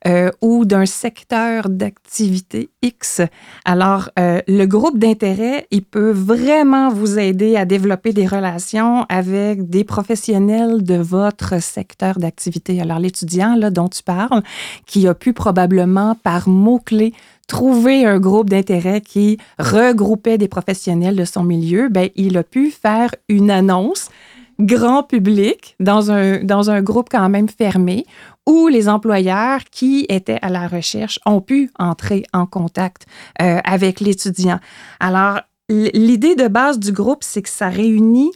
euh, 0.08 0.31
ou 0.41 0.63
d'un 0.63 0.86
secteur 0.86 1.67
d'activité 1.67 2.70
X. 2.81 3.22
Alors, 3.65 4.10
euh, 4.17 4.41
le 4.48 4.65
groupe 4.65 4.98
d'intérêt, 4.98 5.67
il 5.72 5.84
peut 5.84 6.12
vraiment 6.12 6.89
vous 6.89 7.20
aider 7.20 7.58
à 7.58 7.65
développer 7.65 8.13
des 8.13 8.27
relations 8.27 9.05
avec 9.10 9.70
des 9.70 9.84
professionnels 9.84 10.84
de 10.84 10.96
votre 10.96 11.62
secteur 11.62 12.20
d'activité. 12.20 12.79
Alors, 12.79 13.00
l'étudiant 13.00 13.55
là, 13.55 13.70
dont 13.70 13.89
tu 13.89 14.03
parles, 14.03 14.43
qui 14.86 15.08
a 15.08 15.13
pu 15.13 15.34
probablement 15.34 16.15
par 16.15 16.48
mots-clés 16.48 17.13
trouver 17.48 18.05
un 18.05 18.20
groupe 18.20 18.50
d'intérêt 18.50 19.01
qui 19.01 19.38
regroupait 19.60 20.38
des 20.38 20.48
professionnels 20.48 21.17
de 21.17 21.25
son 21.25 21.43
milieu, 21.43 21.89
ben, 21.89 22.10
il 22.15 22.38
a 22.38 22.43
pu 22.43 22.72
faire 22.72 23.13
une 23.27 23.51
annonce 23.51 24.10
grand 24.62 25.03
public 25.03 25.75
dans 25.79 26.12
un, 26.12 26.43
dans 26.43 26.70
un 26.70 26.81
groupe 26.81 27.10
quand 27.10 27.27
même 27.29 27.50
fermé 27.50 28.05
où 28.48 28.67
les 28.67 28.89
employeurs 28.89 29.63
qui 29.71 30.05
étaient 30.10 30.39
à 30.41 30.50
la 30.50 30.67
recherche 30.67 31.19
ont 31.25 31.41
pu 31.41 31.69
entrer 31.77 32.24
en 32.33 32.45
contact 32.45 33.05
euh, 33.41 33.60
avec 33.63 34.00
l'étudiant. 34.00 34.60
Alors, 35.00 35.41
l'idée 35.69 36.36
de 36.36 36.48
base 36.48 36.79
du 36.79 36.91
groupe, 36.91 37.24
c'est 37.24 37.41
que 37.41 37.50
ça 37.50 37.69
réunit 37.69 38.31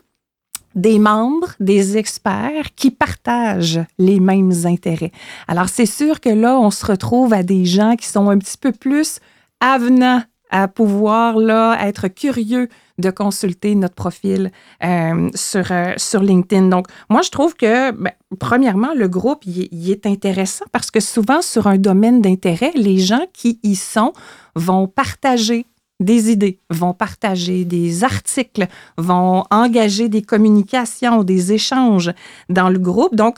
des 0.76 1.00
membres, 1.00 1.54
des 1.60 1.98
experts 1.98 2.76
qui 2.76 2.92
partagent 2.92 3.82
les 3.98 4.20
mêmes 4.20 4.54
intérêts. 4.66 5.12
Alors, 5.48 5.70
c'est 5.70 5.86
sûr 5.86 6.20
que 6.20 6.30
là, 6.30 6.60
on 6.60 6.70
se 6.70 6.86
retrouve 6.86 7.34
à 7.34 7.44
des 7.44 7.66
gens 7.66 7.96
qui 7.96 8.08
sont 8.08 8.30
un 8.30 8.38
petit 8.38 8.58
peu 8.58 8.72
plus 8.72 9.20
avenants 9.62 10.22
à 10.50 10.68
pouvoir 10.68 11.38
là, 11.38 11.78
être 11.88 12.08
curieux 12.08 12.70
de 12.98 13.10
consulter 13.10 13.76
notre 13.76 13.96
profil 13.96 14.52
euh, 14.84 15.30
sur, 15.36 15.72
euh, 15.72 15.94
sur 15.98 16.22
LinkedIn. 16.22 16.68
Donc, 16.70 16.88
moi, 17.10 17.22
je 17.22 17.30
trouve 17.30 17.56
que, 17.56 17.92
ben, 17.92 18.12
premièrement, 18.40 18.94
le 18.96 19.08
groupe, 19.08 19.44
il, 19.46 19.92
est 19.92 20.06
intéressant 20.06 20.66
parce 20.72 20.92
que 20.92 21.00
souvent, 21.00 21.42
sur 21.42 21.68
un 21.68 21.78
domaine 21.78 22.22
d'intérêt, 22.22 22.72
les 22.76 23.00
gens 23.00 23.26
qui 23.34 23.60
y 23.64 23.76
sont 23.76 24.14
vont 24.56 24.88
partager 24.88 25.66
des 26.00 26.30
idées, 26.30 26.60
vont 26.70 26.94
partager 26.94 27.64
des 27.64 28.04
articles, 28.04 28.68
vont 28.98 29.44
engager 29.50 30.10
des 30.10 30.22
communications, 30.22 31.24
des 31.24 31.54
échanges 31.54 32.12
dans 32.50 32.70
le 32.70 32.80
groupe. 32.80 33.16
Donc, 33.16 33.38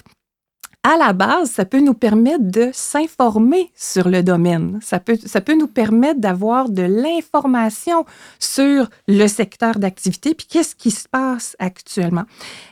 à 0.84 0.96
la 0.96 1.12
base, 1.12 1.52
ça 1.52 1.66
peut 1.66 1.82
nous 1.82 1.94
permettre 1.94 2.46
de 2.46 2.70
s'informer 2.72 3.72
sur 3.76 4.08
le 4.08 4.24
domaine. 4.24 4.80
Ça 4.82 5.02
peut, 5.02 5.18
ça 5.26 5.42
peut 5.42 5.56
nous 5.56 5.68
permettre 5.68 6.22
d'avoir 6.22 6.70
de 6.70 6.84
l'information 6.84 8.06
sur 8.40 8.90
le 9.08 9.28
secteur 9.28 9.80
d'activité, 9.80 10.34
puis 10.34 10.48
qu'est-ce 10.50 10.76
qui 10.76 10.92
se 10.92 11.10
passe 11.10 11.58
actuellement. 11.60 12.24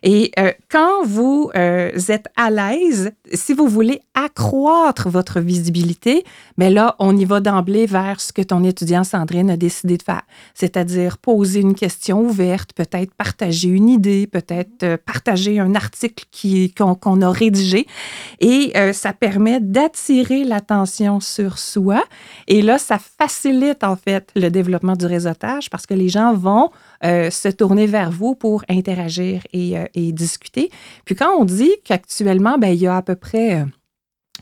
Et 0.01 0.31
euh, 0.39 0.53
quand 0.69 1.03
vous 1.05 1.51
euh, 1.55 1.91
êtes 2.07 2.27
à 2.37 2.51
l'aise, 2.51 3.11
si 3.33 3.53
vous 3.53 3.67
voulez 3.67 4.01
accroître 4.13 5.09
votre 5.09 5.41
visibilité, 5.41 6.23
mais 6.57 6.67
ben 6.67 6.73
là, 6.73 6.95
on 6.99 7.17
y 7.17 7.25
va 7.25 7.41
d'emblée 7.41 7.85
vers 7.85 8.21
ce 8.21 8.31
que 8.31 8.41
ton 8.41 8.63
étudiant 8.63 9.03
Sandrine 9.03 9.49
a 9.49 9.57
décidé 9.57 9.97
de 9.97 10.03
faire, 10.03 10.23
c'est-à-dire 10.53 11.17
poser 11.17 11.59
une 11.59 11.75
question 11.75 12.21
ouverte, 12.21 12.71
peut-être 12.73 13.13
partager 13.13 13.67
une 13.67 13.89
idée, 13.89 14.25
peut-être 14.25 14.83
euh, 14.83 14.97
partager 15.03 15.59
un 15.59 15.75
article 15.75 16.25
qu'on 16.77 17.21
a 17.21 17.29
rédigé. 17.29 17.87
Et 18.39 18.71
euh, 18.75 18.93
ça 18.93 19.13
permet 19.13 19.59
d'attirer 19.59 20.43
l'attention 20.43 21.19
sur 21.19 21.57
soi. 21.57 22.03
Et 22.47 22.61
là, 22.61 22.77
ça 22.77 22.99
facilite 22.99 23.83
en 23.83 23.95
fait 23.95 24.29
le 24.35 24.49
développement 24.49 24.95
du 24.95 25.05
réseautage 25.05 25.69
parce 25.69 25.85
que 25.85 25.93
les 25.93 26.09
gens 26.09 26.33
vont 26.33 26.71
euh, 27.03 27.29
se 27.29 27.49
tourner 27.49 27.87
vers 27.87 28.11
vous 28.11 28.35
pour 28.35 28.63
interagir 28.69 29.41
et, 29.53 29.77
euh, 29.77 29.85
et 29.93 30.11
discuter. 30.11 30.69
Puis 31.05 31.15
quand 31.15 31.31
on 31.39 31.45
dit 31.45 31.71
qu'actuellement, 31.83 32.57
ben, 32.57 32.69
il 32.69 32.81
y 32.81 32.87
a 32.87 32.97
à 32.97 33.01
peu 33.01 33.15
près 33.15 33.65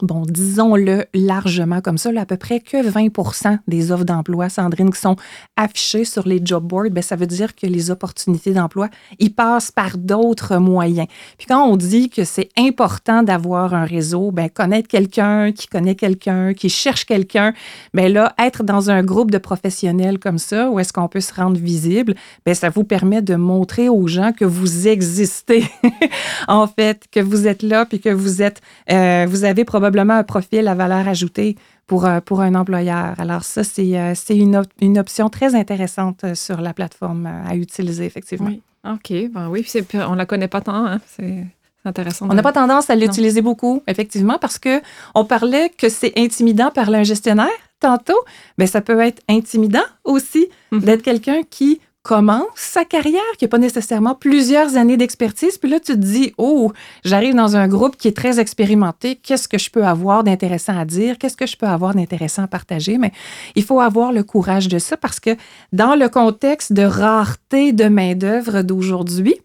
bon, 0.02 0.24
disons-le 0.28 1.06
largement 1.14 1.82
comme 1.82 1.98
ça, 1.98 2.10
à 2.18 2.26
peu 2.26 2.38
près 2.38 2.60
que 2.60 2.78
20% 2.78 3.60
des 3.68 3.92
offres 3.92 4.06
d'emploi, 4.06 4.50
Sandrine, 4.50 4.92
qui 4.92 5.00
sont 5.00 5.16
affichées 5.56 6.06
sur 6.06 6.28
les 6.28 6.42
job 6.44 6.64
boards, 6.64 6.90
bien, 6.90 7.02
ça 7.02 7.16
veut 7.16 7.28
dire 7.28 7.56
que 7.56 7.68
les 7.68 7.92
opportunités 7.92 8.54
d'emploi, 8.54 8.90
ils 9.20 9.34
passent 9.34 9.72
par 9.72 9.98
d'autres 9.98 10.58
moyens. 10.58 11.08
Puis 11.38 11.48
quand 11.48 11.64
on 11.64 11.78
dit 11.78 12.10
que 12.10 12.24
c'est 12.24 12.50
important 12.58 13.24
d'avoir 13.24 13.74
un 13.74 13.86
réseau, 13.86 14.32
bien, 14.32 14.50
connaître 14.50 14.88
quelqu'un 14.88 15.52
qui 15.52 15.68
connaît 15.68 15.96
quelqu'un, 15.96 16.54
qui 16.54 16.70
cherche 16.70 17.06
quelqu'un, 17.06 17.54
bien 17.94 18.10
là, 18.10 18.34
être 18.40 18.64
dans 18.64 18.90
un 18.90 19.04
groupe 19.04 19.32
de 19.32 19.38
professionnels 19.38 20.20
comme 20.20 20.38
ça, 20.38 20.70
où 20.70 20.80
est-ce 20.80 20.92
qu'on 20.92 21.08
peut 21.08 21.22
se 21.22 21.34
rendre 21.34 21.58
visible, 21.58 22.16
bien, 22.46 22.56
ça 22.56 22.70
vous 22.70 22.84
permet 22.84 23.22
de 23.22 23.36
montrer 23.36 23.90
aux 23.90 24.08
gens 24.08 24.32
que 24.32 24.46
vous 24.46 24.88
existez, 24.88 25.66
en 26.48 26.68
fait, 26.68 27.06
que 27.12 27.20
vous 27.20 27.48
êtes 27.48 27.62
là, 27.62 27.86
puis 27.86 28.00
que 28.00 28.10
vous 28.10 28.42
êtes, 28.42 28.62
euh, 28.92 29.26
vous 29.30 29.44
avez 29.44 29.66
probablement 29.66 29.93
probablement 29.94 30.20
un 30.20 30.24
profil 30.24 30.68
à 30.68 30.74
valeur 30.74 31.08
ajoutée 31.08 31.56
pour, 31.86 32.06
euh, 32.06 32.20
pour 32.20 32.42
un 32.42 32.56
employeur. 32.56 33.14
Alors 33.20 33.44
ça, 33.44 33.64
c'est 33.64 33.98
euh, 33.98 34.14
une, 34.30 34.64
une, 34.82 34.98
option 34.98 35.30
très 35.30 35.54
intéressante 35.54 36.24
euh, 36.24 36.36
sur 36.36 36.62
la 36.62 36.74
plateforme 36.74 37.28
à 37.28 37.56
utiliser, 37.56 38.06
effectivement. 38.06 38.48
Oui. 38.48 38.62
OK. 38.86 39.32
Ben 39.32 39.50
oui, 39.50 39.66
on 39.94 40.12
ne 40.12 40.18
la 40.18 40.26
connaît 40.26 40.48
pas 40.48 40.62
tant. 40.62 40.86
Hein. 40.86 41.00
C'est 41.06 41.46
intéressant. 41.86 42.28
On 42.30 42.34
n'a 42.34 42.42
pas 42.42 42.52
tendance 42.52 42.90
à 42.90 42.96
l'utiliser 42.96 43.42
beaucoup, 43.42 43.84
effectivement, 43.88 44.38
parce 44.40 44.58
que 44.58 44.82
on 45.14 45.26
parlait 45.26 45.70
que 45.70 45.90
c'est 45.90 46.14
intimidant 46.18 46.72
parler 46.72 46.98
à 46.98 47.02
un 47.02 47.04
gestionnaire 47.04 47.48
tantôt. 47.80 48.20
mais 48.58 48.66
ça 48.66 48.82
peut 48.82 49.00
être 49.02 49.22
intimidant 49.30 49.86
aussi 50.06 50.48
mm-hmm. 50.72 50.80
d'être 50.80 51.02
quelqu'un 51.02 51.42
qui 51.50 51.82
commence 52.04 52.44
sa 52.56 52.84
carrière, 52.84 53.22
qui 53.38 53.46
n'a 53.46 53.50
pas 53.50 53.58
nécessairement 53.58 54.14
plusieurs 54.14 54.76
années 54.76 54.98
d'expertise, 54.98 55.58
puis 55.58 55.70
là, 55.70 55.80
tu 55.80 55.94
te 55.94 55.98
dis, 55.98 56.34
oh, 56.38 56.72
j'arrive 57.06 57.34
dans 57.34 57.56
un 57.56 57.70
groupe 57.70 57.96
qui 57.96 58.10
est 58.10 58.16
très 58.16 58.42
expérimenté, 58.42 59.16
qu'est-ce 59.16 59.48
que 59.48 59.58
je 59.58 59.72
peux 59.72 59.86
avoir 59.86 60.26
d'intéressant 60.26 60.78
à 60.78 60.84
dire, 60.84 61.18
qu'est-ce 61.18 61.38
que 61.38 61.48
je 61.48 61.56
peux 61.56 61.66
avoir 61.66 61.96
d'intéressant 61.96 62.44
à 62.44 62.48
partager, 62.48 62.98
mais 62.98 63.14
il 63.56 63.64
faut 63.64 63.80
avoir 63.80 64.12
le 64.12 64.24
courage 64.24 64.68
de 64.68 64.80
ça 64.80 64.98
parce 64.98 65.22
que 65.22 65.38
dans 65.72 65.96
le 65.96 66.10
contexte 66.10 66.74
de 66.74 66.84
rareté 66.84 67.72
de 67.72 67.86
main-d'œuvre 67.86 68.64
d'aujourd'hui, 68.64 69.36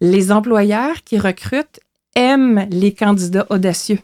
les 0.00 0.32
employeurs 0.32 1.04
qui 1.04 1.18
recrutent 1.18 1.80
aiment 2.16 2.66
les 2.70 2.92
candidats 2.92 3.46
audacieux. 3.48 4.00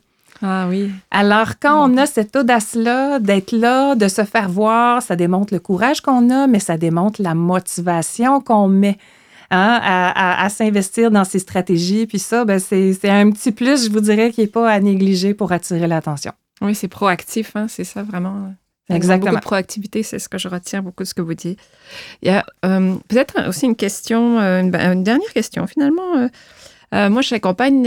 Ah 0.47 0.67
oui. 0.69 0.91
Alors, 1.11 1.59
quand 1.59 1.89
on 1.89 1.97
a 1.97 2.05
cette 2.05 2.37
audace-là 2.37 3.19
d'être 3.19 3.53
là, 3.53 3.95
de 3.95 4.09
se 4.09 4.25
faire 4.25 4.51
voir, 4.51 5.01
ça 5.01 5.17
démontre 5.17 5.55
le 5.55 5.61
courage 5.61 6.03
qu'on 6.03 6.29
a, 6.29 6.47
mais 6.47 6.59
ça 6.59 6.77
démontre 6.77 7.23
la 7.23 7.35
motivation 7.35 8.41
qu'on 8.41 8.69
met. 8.69 8.99
Hein, 9.51 9.81
à, 9.85 10.49
s'investir 10.49 11.13
dans 11.13 11.23
ces 11.23 11.39
stratégies. 11.39 12.07
Puis 12.07 12.19
ça, 12.19 12.45
ben, 12.45 12.59
c'est 12.59 13.09
un 13.09 13.31
petit 13.31 13.53
plus, 13.53 13.87
je 13.87 13.91
vous 13.91 14.01
dirais, 14.01 14.33
qui 14.33 14.41
n'est 14.41 14.49
pas 14.49 14.69
à 14.69 14.81
négliger 14.81 15.33
pour 15.33 15.53
attirer 15.53 15.87
l'attention. 15.87 16.33
Oui, 16.61 16.75
c'est 16.75 16.89
proactif, 16.89 17.55
hein, 17.55 17.67
c'est 17.69 17.85
ça 17.85 18.03
vraiment. 18.03 18.53
Exactement. 18.89 19.31
Beaucoup 19.31 19.41
de 19.41 19.45
proactivité, 19.45 20.03
c'est 20.03 20.19
ce 20.19 20.29
que 20.29 20.39
je 20.39 20.49
retiens 20.49 20.83
beaucoup 20.83 21.05
de 21.05 21.09
ce 21.09 21.15
que 21.15 21.23
vous 21.23 21.35
dites. 21.35 21.59
Il 22.23 22.29
y 22.29 22.31
a 22.33 22.45
euh, 22.65 22.97
peut-être 23.07 23.49
aussi 23.49 23.67
une 23.67 23.77
question, 23.77 24.41
euh, 24.41 24.61
une, 24.61 24.71
dernière 25.05 25.33
question 25.33 25.67
finalement. 25.67 26.29
Euh, 26.93 27.11
moi, 27.11 27.23
j'accompagne 27.23 27.85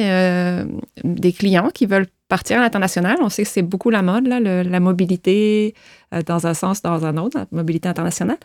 des 1.04 1.34
clients 1.34 1.70
qui 1.74 1.86
veulent 1.86 2.08
partir 2.27 2.57
à 2.57 2.61
l'international. 2.61 3.17
On 3.21 3.29
sait 3.29 3.43
que 3.43 3.49
c'est 3.49 3.61
beaucoup 3.61 3.89
la 3.89 4.01
mode, 4.01 4.27
la 4.27 4.79
mobilité 4.79 5.73
euh, 6.13 6.21
dans 6.23 6.47
un 6.47 6.53
sens, 6.53 6.81
dans 6.81 7.05
un 7.05 7.17
autre, 7.17 7.37
la 7.37 7.47
mobilité 7.51 7.87
internationale. 7.87 8.37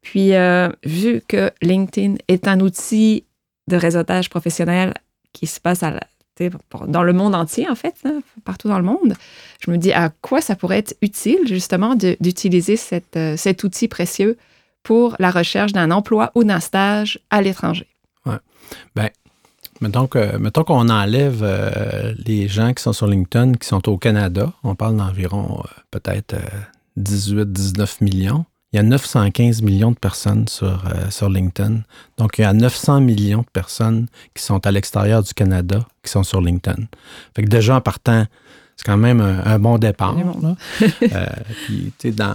Puis, 0.00 0.34
euh, 0.34 0.68
vu 0.84 1.22
que 1.26 1.50
LinkedIn 1.60 2.16
est 2.28 2.48
un 2.48 2.60
outil 2.60 3.24
de 3.68 3.76
réseautage 3.76 4.30
professionnel 4.30 4.94
qui 5.32 5.46
se 5.46 5.60
passe 5.60 5.84
dans 6.86 7.02
le 7.02 7.12
monde 7.12 7.34
entier, 7.34 7.68
en 7.68 7.74
fait, 7.74 7.94
partout 8.44 8.68
dans 8.68 8.78
le 8.78 8.84
monde, 8.84 9.14
je 9.64 9.70
me 9.70 9.76
dis 9.76 9.92
à 9.92 10.10
quoi 10.22 10.40
ça 10.40 10.54
pourrait 10.56 10.78
être 10.78 10.96
utile, 11.02 11.40
justement, 11.46 11.94
d'utiliser 11.96 12.78
euh, 13.16 13.36
cet 13.36 13.64
outil 13.64 13.88
précieux 13.88 14.38
pour 14.82 15.16
la 15.18 15.30
recherche 15.30 15.72
d'un 15.72 15.90
emploi 15.90 16.30
ou 16.34 16.44
d'un 16.44 16.60
stage 16.60 17.18
à 17.30 17.42
l'étranger? 17.42 17.86
Oui. 18.24 18.36
Bien, 18.94 19.10
Mettons, 19.80 20.06
qu'on 20.06 20.88
enlève 20.88 21.40
euh, 21.42 22.14
les 22.26 22.48
gens 22.48 22.72
qui 22.72 22.82
sont 22.82 22.92
sur 22.92 23.06
LinkedIn, 23.06 23.54
qui 23.54 23.66
sont 23.66 23.88
au 23.88 23.96
Canada, 23.96 24.52
on 24.64 24.74
parle 24.74 24.96
d'environ 24.96 25.60
euh, 25.60 25.68
peut-être 25.90 26.34
18-19 26.98 27.80
euh, 27.80 27.86
millions. 28.00 28.44
Il 28.72 28.76
y 28.76 28.80
a 28.80 28.82
915 28.82 29.62
millions 29.62 29.92
de 29.92 29.98
personnes 29.98 30.46
sur, 30.46 30.82
sur 31.08 31.30
LinkedIn. 31.30 31.80
Donc, 32.18 32.36
il 32.36 32.42
y 32.42 32.44
a 32.44 32.52
900 32.52 33.00
millions 33.00 33.40
de 33.40 33.50
personnes 33.50 34.08
qui 34.34 34.42
sont 34.42 34.66
à 34.66 34.70
l'extérieur 34.70 35.22
du 35.22 35.32
Canada 35.32 35.86
qui 36.02 36.10
sont 36.10 36.22
sur 36.22 36.42
LinkedIn. 36.42 36.82
Fait 37.34 37.44
que 37.44 37.48
déjà, 37.48 37.76
en 37.76 37.80
partant, 37.80 38.26
c'est 38.76 38.84
quand 38.84 38.98
même 38.98 39.22
un, 39.22 39.58
bon 39.58 39.78
départ. 39.78 40.14
puis, 40.78 41.92
tu 41.98 42.10
sais, 42.10 42.12
dans, 42.12 42.34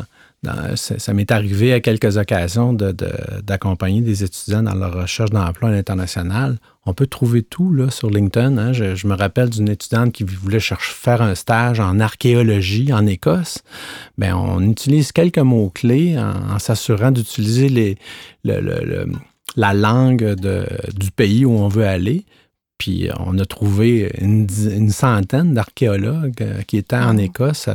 ça, 0.75 1.13
m'est 1.13 1.31
arrivé 1.31 1.73
à 1.73 1.79
quelques 1.79 2.17
occasions 2.17 2.73
d'accompagner 2.73 4.01
des 4.01 4.23
étudiants 4.23 4.63
dans 4.63 4.75
leur 4.75 4.93
recherche 4.93 5.29
d'emploi 5.29 5.69
à 5.69 5.71
l'international. 5.71 6.57
On 6.85 6.93
peut 6.93 7.07
trouver 7.07 7.43
tout 7.43 7.73
là, 7.73 7.89
sur 7.89 8.09
LinkedIn. 8.09 8.57
Hein. 8.57 8.73
Je, 8.73 9.07
me 9.07 9.15
rappelle 9.15 9.49
d'une 9.49 9.69
étudiante 9.69 10.11
qui 10.11 10.23
voulait 10.23 10.59
chercher, 10.59 10.93
faire 10.93 11.21
un 11.21 11.33
stage 11.33 11.79
en 11.79 11.99
archéologie 11.99 12.91
en 12.91 13.05
Écosse. 13.05 13.59
Bien, 14.17 14.35
on 14.35 14.61
utilise 14.61 15.11
quelques 15.11 15.37
mots-clés 15.39 16.17
en, 16.17 16.59
s'assurant 16.59 17.11
d'utiliser 17.11 17.97
la 18.43 19.73
langue 19.73 20.35
du 20.35 21.11
pays 21.11 21.45
où 21.45 21.51
on 21.51 21.69
veut 21.69 21.87
aller. 21.87 22.25
Puis 22.83 23.07
euh, 23.07 23.13
on 23.25 23.39
a 23.39 23.45
trouvé 23.45 24.11
une, 24.19 24.49
centaine 24.89 25.53
d'archéologues 25.53 26.41
euh, 26.41 26.61
qui 26.63 26.75
étaient 26.75 26.97
en. 26.97 27.13
Écosse 27.15 27.69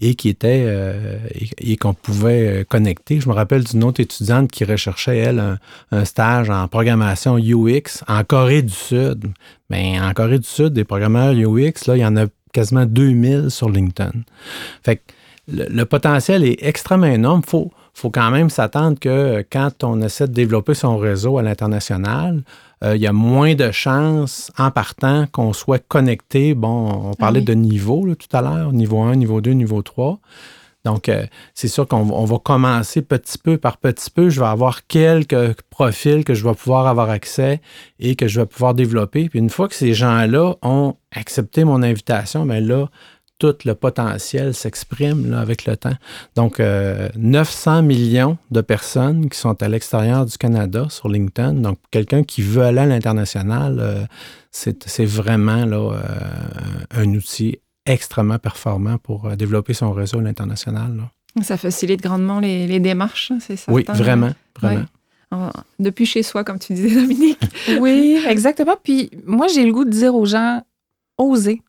et 0.00 0.14
qui 0.14 0.28
étaient 0.28 0.64
euh, 0.66 1.18
et, 1.58 1.76
qu'on 1.76 1.94
pouvait 1.94 2.64
connecter. 2.68 3.18
Je 3.18 3.28
me 3.28 3.34
rappelle 3.34 3.64
d'une 3.64 3.82
autre 3.82 4.00
étudiante 4.00 4.52
qui 4.52 4.64
recherchait, 4.64 5.16
elle, 5.16 5.58
un, 5.90 6.04
stage 6.04 6.50
en 6.50 6.68
programmation 6.68 7.38
UX 7.38 8.04
en 8.06 8.22
Corée 8.22 8.62
du 8.62 8.72
Sud. 8.72 9.32
Mais 9.70 9.94
ben, 9.98 10.08
en 10.08 10.12
Corée 10.12 10.38
du 10.38 10.46
Sud, 10.46 10.74
des 10.74 10.84
programmeurs 10.84 11.32
UX, 11.32 11.86
là, 11.88 11.96
il 11.96 12.00
y 12.00 12.06
en 12.06 12.16
a 12.16 12.26
quasiment 12.52 12.86
2000 12.86 13.50
sur 13.50 13.68
LinkedIn. 13.68 14.12
Fait 14.84 14.96
que 14.96 15.02
le, 15.48 15.84
potentiel 15.84 16.44
est 16.44 16.58
extrêmement 16.62 17.06
énorme. 17.06 17.40
Il 17.44 17.50
faut, 17.50 17.72
faut 17.94 18.10
quand 18.10 18.30
même 18.30 18.50
s'attendre 18.50 19.00
que 19.00 19.44
quand 19.50 19.82
on 19.82 20.00
essaie 20.02 20.28
de 20.28 20.32
développer 20.32 20.74
son 20.74 20.98
réseau 20.98 21.38
à 21.38 21.42
l'international, 21.42 22.36
euh, 22.36 22.71
il 22.84 23.00
y 23.00 23.06
a 23.06 23.12
moins 23.12 23.54
de 23.54 23.70
chances 23.70 24.50
en 24.58 24.70
partant 24.70 25.26
qu'on 25.30 25.52
soit 25.52 25.78
connecté. 25.78 26.54
Bon, 26.54 27.10
on 27.10 27.14
parlait 27.14 27.40
de 27.40 27.54
niveau 27.54 28.14
tout 28.14 28.36
à 28.36 28.42
l'heure, 28.42 28.72
niveau 28.72 29.00
1, 29.02 29.16
niveau 29.16 29.40
2, 29.40 29.52
niveau 29.52 29.82
3. 29.82 30.20
Donc, 30.84 31.08
euh, 31.08 31.26
c'est 31.54 31.68
sûr 31.68 31.86
qu'on 31.86 32.24
va 32.24 32.38
commencer 32.38 33.02
petit 33.02 33.38
peu 33.38 33.56
par 33.56 33.76
petit 33.76 34.10
peu. 34.10 34.30
Je 34.30 34.40
vais 34.40 34.46
avoir 34.46 34.86
quelques 34.86 35.60
profils 35.70 36.24
que 36.24 36.34
je 36.34 36.44
vais 36.46 36.54
pouvoir 36.54 36.86
avoir 36.86 37.08
accès 37.10 37.60
et 38.00 38.16
que 38.16 38.26
je 38.26 38.40
vais 38.40 38.46
pouvoir 38.46 38.74
développer. 38.74 39.28
Puis 39.28 39.38
une 39.38 39.50
fois 39.50 39.68
que 39.68 39.74
ces 39.74 39.94
gens-là 39.94 40.56
ont 40.62 40.96
accepté 41.12 41.64
mon 41.64 41.82
invitation, 41.82 42.46
bien 42.46 42.60
là, 42.60 42.88
tout 43.42 43.56
le 43.64 43.74
potentiel 43.74 44.54
s'exprime 44.54 45.34
avec 45.34 45.66
le 45.66 45.76
temps. 45.76 45.96
Donc, 46.36 46.60
900 46.60 46.62
euh, 46.62 47.82
millions 47.82 48.38
de 48.52 48.60
personnes 48.60 49.28
qui 49.28 49.36
sont 49.36 49.60
à 49.60 49.68
l'extérieur 49.68 50.26
du 50.26 50.38
Canada 50.38 50.86
sur 50.90 51.08
LinkedIn. 51.08 51.54
Donc, 51.54 51.78
quelqu'un 51.90 52.22
qui 52.22 52.40
veut 52.40 52.62
aller 52.62 52.78
à 52.78 52.86
l'international, 52.86 53.78
euh, 53.80 54.04
c'est 54.52 55.04
vraiment 55.04 55.66
là, 55.66 55.90
un 56.92 57.08
outil 57.14 57.58
extrêmement 57.84 58.38
performant 58.38 58.98
pour 58.98 59.26
euh, 59.26 59.34
développer 59.34 59.74
son 59.74 59.90
réseau 59.90 60.20
à 60.20 60.22
l'international. 60.22 61.10
Ça 61.42 61.56
facilite 61.56 62.00
grandement 62.00 62.38
les, 62.38 62.78
démarches, 62.78 63.32
c'est 63.40 63.56
ça? 63.56 63.72
Oui, 63.72 63.84
vraiment, 63.88 64.30
vraiment. 64.60 64.84
Depuis 65.80 66.06
chez 66.06 66.22
soi, 66.22 66.44
comme 66.44 66.60
tu 66.60 66.74
disais, 66.74 66.94
Dominique. 66.94 67.40
oui, 67.80 68.22
exactement. 68.28 68.76
Puis 68.80 69.10
moi, 69.26 69.48
j'ai 69.48 69.64
le 69.64 69.72
goût 69.72 69.84
de 69.84 69.90
dire 69.90 70.14
aux 70.14 70.26
gens, 70.26 70.62
osez. 71.18 71.60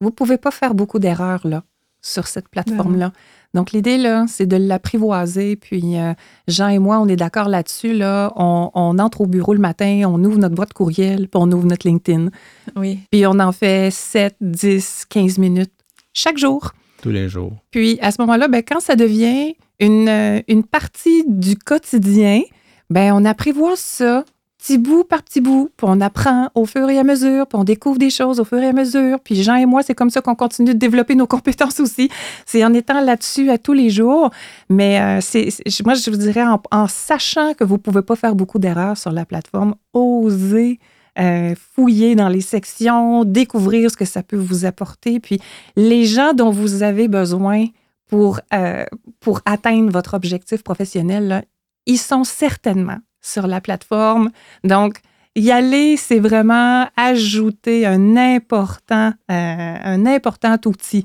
Vous 0.00 0.08
ne 0.08 0.14
pouvez 0.14 0.38
pas 0.38 0.50
faire 0.50 0.74
beaucoup 0.74 0.98
d'erreurs 0.98 1.46
là, 1.46 1.62
sur 2.02 2.26
cette 2.26 2.48
plateforme-là. 2.48 3.12
Donc, 3.54 3.72
l'idée, 3.72 3.96
là, 3.96 4.26
c'est 4.28 4.44
de 4.44 4.56
l'apprivoiser. 4.56 5.56
Puis, 5.56 5.98
euh, 5.98 6.12
Jean 6.46 6.68
et 6.68 6.78
moi, 6.78 7.00
on 7.00 7.08
est 7.08 7.16
d'accord 7.16 7.48
là-dessus. 7.48 7.94
Là. 7.94 8.30
On, 8.36 8.98
entre 8.98 9.22
au 9.22 9.26
bureau 9.26 9.54
le 9.54 9.60
matin, 9.60 10.02
on 10.06 10.22
ouvre 10.22 10.38
notre 10.38 10.54
boîte 10.54 10.74
courriel, 10.74 11.28
puis 11.28 11.40
on 11.42 11.50
ouvre 11.50 11.64
notre 11.64 11.88
LinkedIn. 11.88 12.28
Oui. 12.76 13.00
Puis, 13.10 13.26
on 13.26 13.38
en 13.38 13.52
fait 13.52 13.90
7, 13.90 14.36
10, 14.42 15.06
15 15.08 15.38
minutes 15.38 15.72
chaque 16.12 16.36
jour. 16.36 16.72
Tous 17.00 17.10
les 17.10 17.30
jours. 17.30 17.54
Puis, 17.70 17.98
à 18.02 18.10
ce 18.10 18.20
moment-là, 18.20 18.48
ben, 18.48 18.62
quand 18.62 18.80
ça 18.80 18.94
devient 18.94 19.54
une, 19.80 20.08
euh, 20.08 20.42
une 20.48 20.64
partie 20.64 21.24
du 21.26 21.56
quotidien, 21.56 22.42
ben, 22.90 23.12
on 23.14 23.24
apprivoise 23.24 23.78
ça 23.78 24.24
petit 24.66 24.78
bout 24.78 25.04
par 25.04 25.22
petit 25.22 25.40
bout, 25.40 25.70
puis 25.76 25.86
on 25.88 26.00
apprend 26.00 26.50
au 26.56 26.66
fur 26.66 26.90
et 26.90 26.98
à 26.98 27.04
mesure, 27.04 27.46
puis 27.46 27.56
on 27.56 27.62
découvre 27.62 27.98
des 27.98 28.10
choses 28.10 28.40
au 28.40 28.44
fur 28.44 28.58
et 28.58 28.66
à 28.66 28.72
mesure. 28.72 29.20
Puis 29.20 29.40
Jean 29.42 29.54
et 29.54 29.66
moi, 29.66 29.84
c'est 29.84 29.94
comme 29.94 30.10
ça 30.10 30.20
qu'on 30.20 30.34
continue 30.34 30.74
de 30.74 30.78
développer 30.78 31.14
nos 31.14 31.26
compétences 31.36 31.78
aussi. 31.78 32.10
C'est 32.46 32.64
en 32.64 32.74
étant 32.74 33.00
là-dessus 33.00 33.50
à 33.50 33.58
tous 33.58 33.74
les 33.74 33.90
jours. 33.90 34.30
Mais 34.68 35.00
euh, 35.00 35.20
c'est, 35.20 35.50
moi, 35.84 35.94
je 35.94 36.10
vous 36.10 36.16
dirais, 36.16 36.42
en, 36.72 36.88
sachant 36.88 37.54
que 37.54 37.62
vous 37.62 37.74
ne 37.74 37.78
pouvez 37.80 38.02
pas 38.02 38.16
faire 38.16 38.34
beaucoup 38.34 38.58
d'erreurs 38.58 38.96
sur 38.96 39.12
la 39.12 39.24
plateforme, 39.24 39.76
osez 39.92 40.80
euh, 41.18 41.54
fouiller 41.74 42.16
dans 42.16 42.28
les 42.28 42.40
sections, 42.40 43.24
découvrir 43.24 43.90
ce 43.90 43.96
que 43.96 44.04
ça 44.04 44.24
peut 44.24 44.36
vous 44.36 44.64
apporter. 44.64 45.20
Puis 45.20 45.38
les 45.76 46.06
gens 46.06 46.32
dont 46.34 46.50
vous 46.50 46.82
avez 46.82 47.06
besoin 47.06 47.66
pour, 48.08 48.40
euh, 48.52 48.84
pour 49.20 49.40
atteindre 49.44 49.90
votre 49.92 50.14
objectif 50.14 50.64
professionnel, 50.64 51.44
ils 51.86 51.98
sont 51.98 52.24
certainement 52.24 52.98
sur 53.26 53.46
la 53.46 53.60
plateforme. 53.60 54.30
Donc, 54.64 55.00
y 55.34 55.50
aller, 55.50 55.96
c'est 55.96 56.18
vraiment 56.18 56.88
ajouter 56.96 57.86
un 57.86 58.16
important, 58.16 59.12
euh, 59.30 59.76
un 59.84 60.06
important 60.06 60.56
outil 60.64 61.04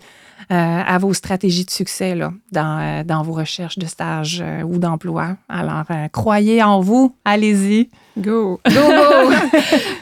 euh, 0.51 0.55
à 0.55 0.97
vos 0.97 1.13
stratégies 1.13 1.65
de 1.65 1.69
succès 1.69 2.15
là, 2.15 2.31
dans, 2.51 2.79
euh, 2.79 3.03
dans 3.03 3.23
vos 3.23 3.34
recherches 3.34 3.77
de 3.77 3.86
stage 3.86 4.43
ou 4.65 4.77
d'emploi. 4.77 5.38
Alors, 5.49 5.84
croyez 6.13 6.63
en 6.63 6.79
vous, 6.79 7.15
allez-y. 7.25 7.89
Go! 8.17 8.60
Go, 8.65 8.73
go! 8.73 9.31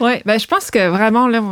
oui, 0.00 0.22
ben, 0.24 0.38
je 0.38 0.46
pense 0.46 0.70
que 0.70 0.88
vraiment, 0.88 1.26
là, 1.26 1.42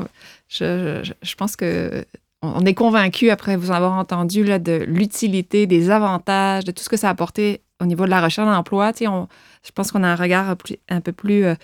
je, 0.48 1.00
je, 1.02 1.12
je 1.22 1.34
pense 1.34 1.56
que 1.56 2.04
on 2.42 2.64
est 2.64 2.74
convaincu, 2.74 3.30
après 3.30 3.56
vous 3.56 3.72
avoir 3.72 3.94
entendu, 3.94 4.44
là, 4.44 4.60
de 4.60 4.84
l'utilité, 4.86 5.66
des 5.66 5.90
avantages, 5.90 6.64
de 6.64 6.70
tout 6.70 6.82
ce 6.82 6.88
que 6.88 6.96
ça 6.96 7.08
a 7.08 7.10
apporté 7.10 7.62
au 7.80 7.86
niveau 7.86 8.04
de 8.04 8.10
la 8.10 8.20
recherche 8.20 8.48
d'emploi. 8.48 8.92
Je 8.98 9.70
pense 9.74 9.92
qu'on 9.92 10.02
a 10.02 10.08
un 10.08 10.16
regard 10.16 10.56
un 10.88 11.00
peu 11.00 11.12
plus 11.12 11.44
euh, 11.44 11.54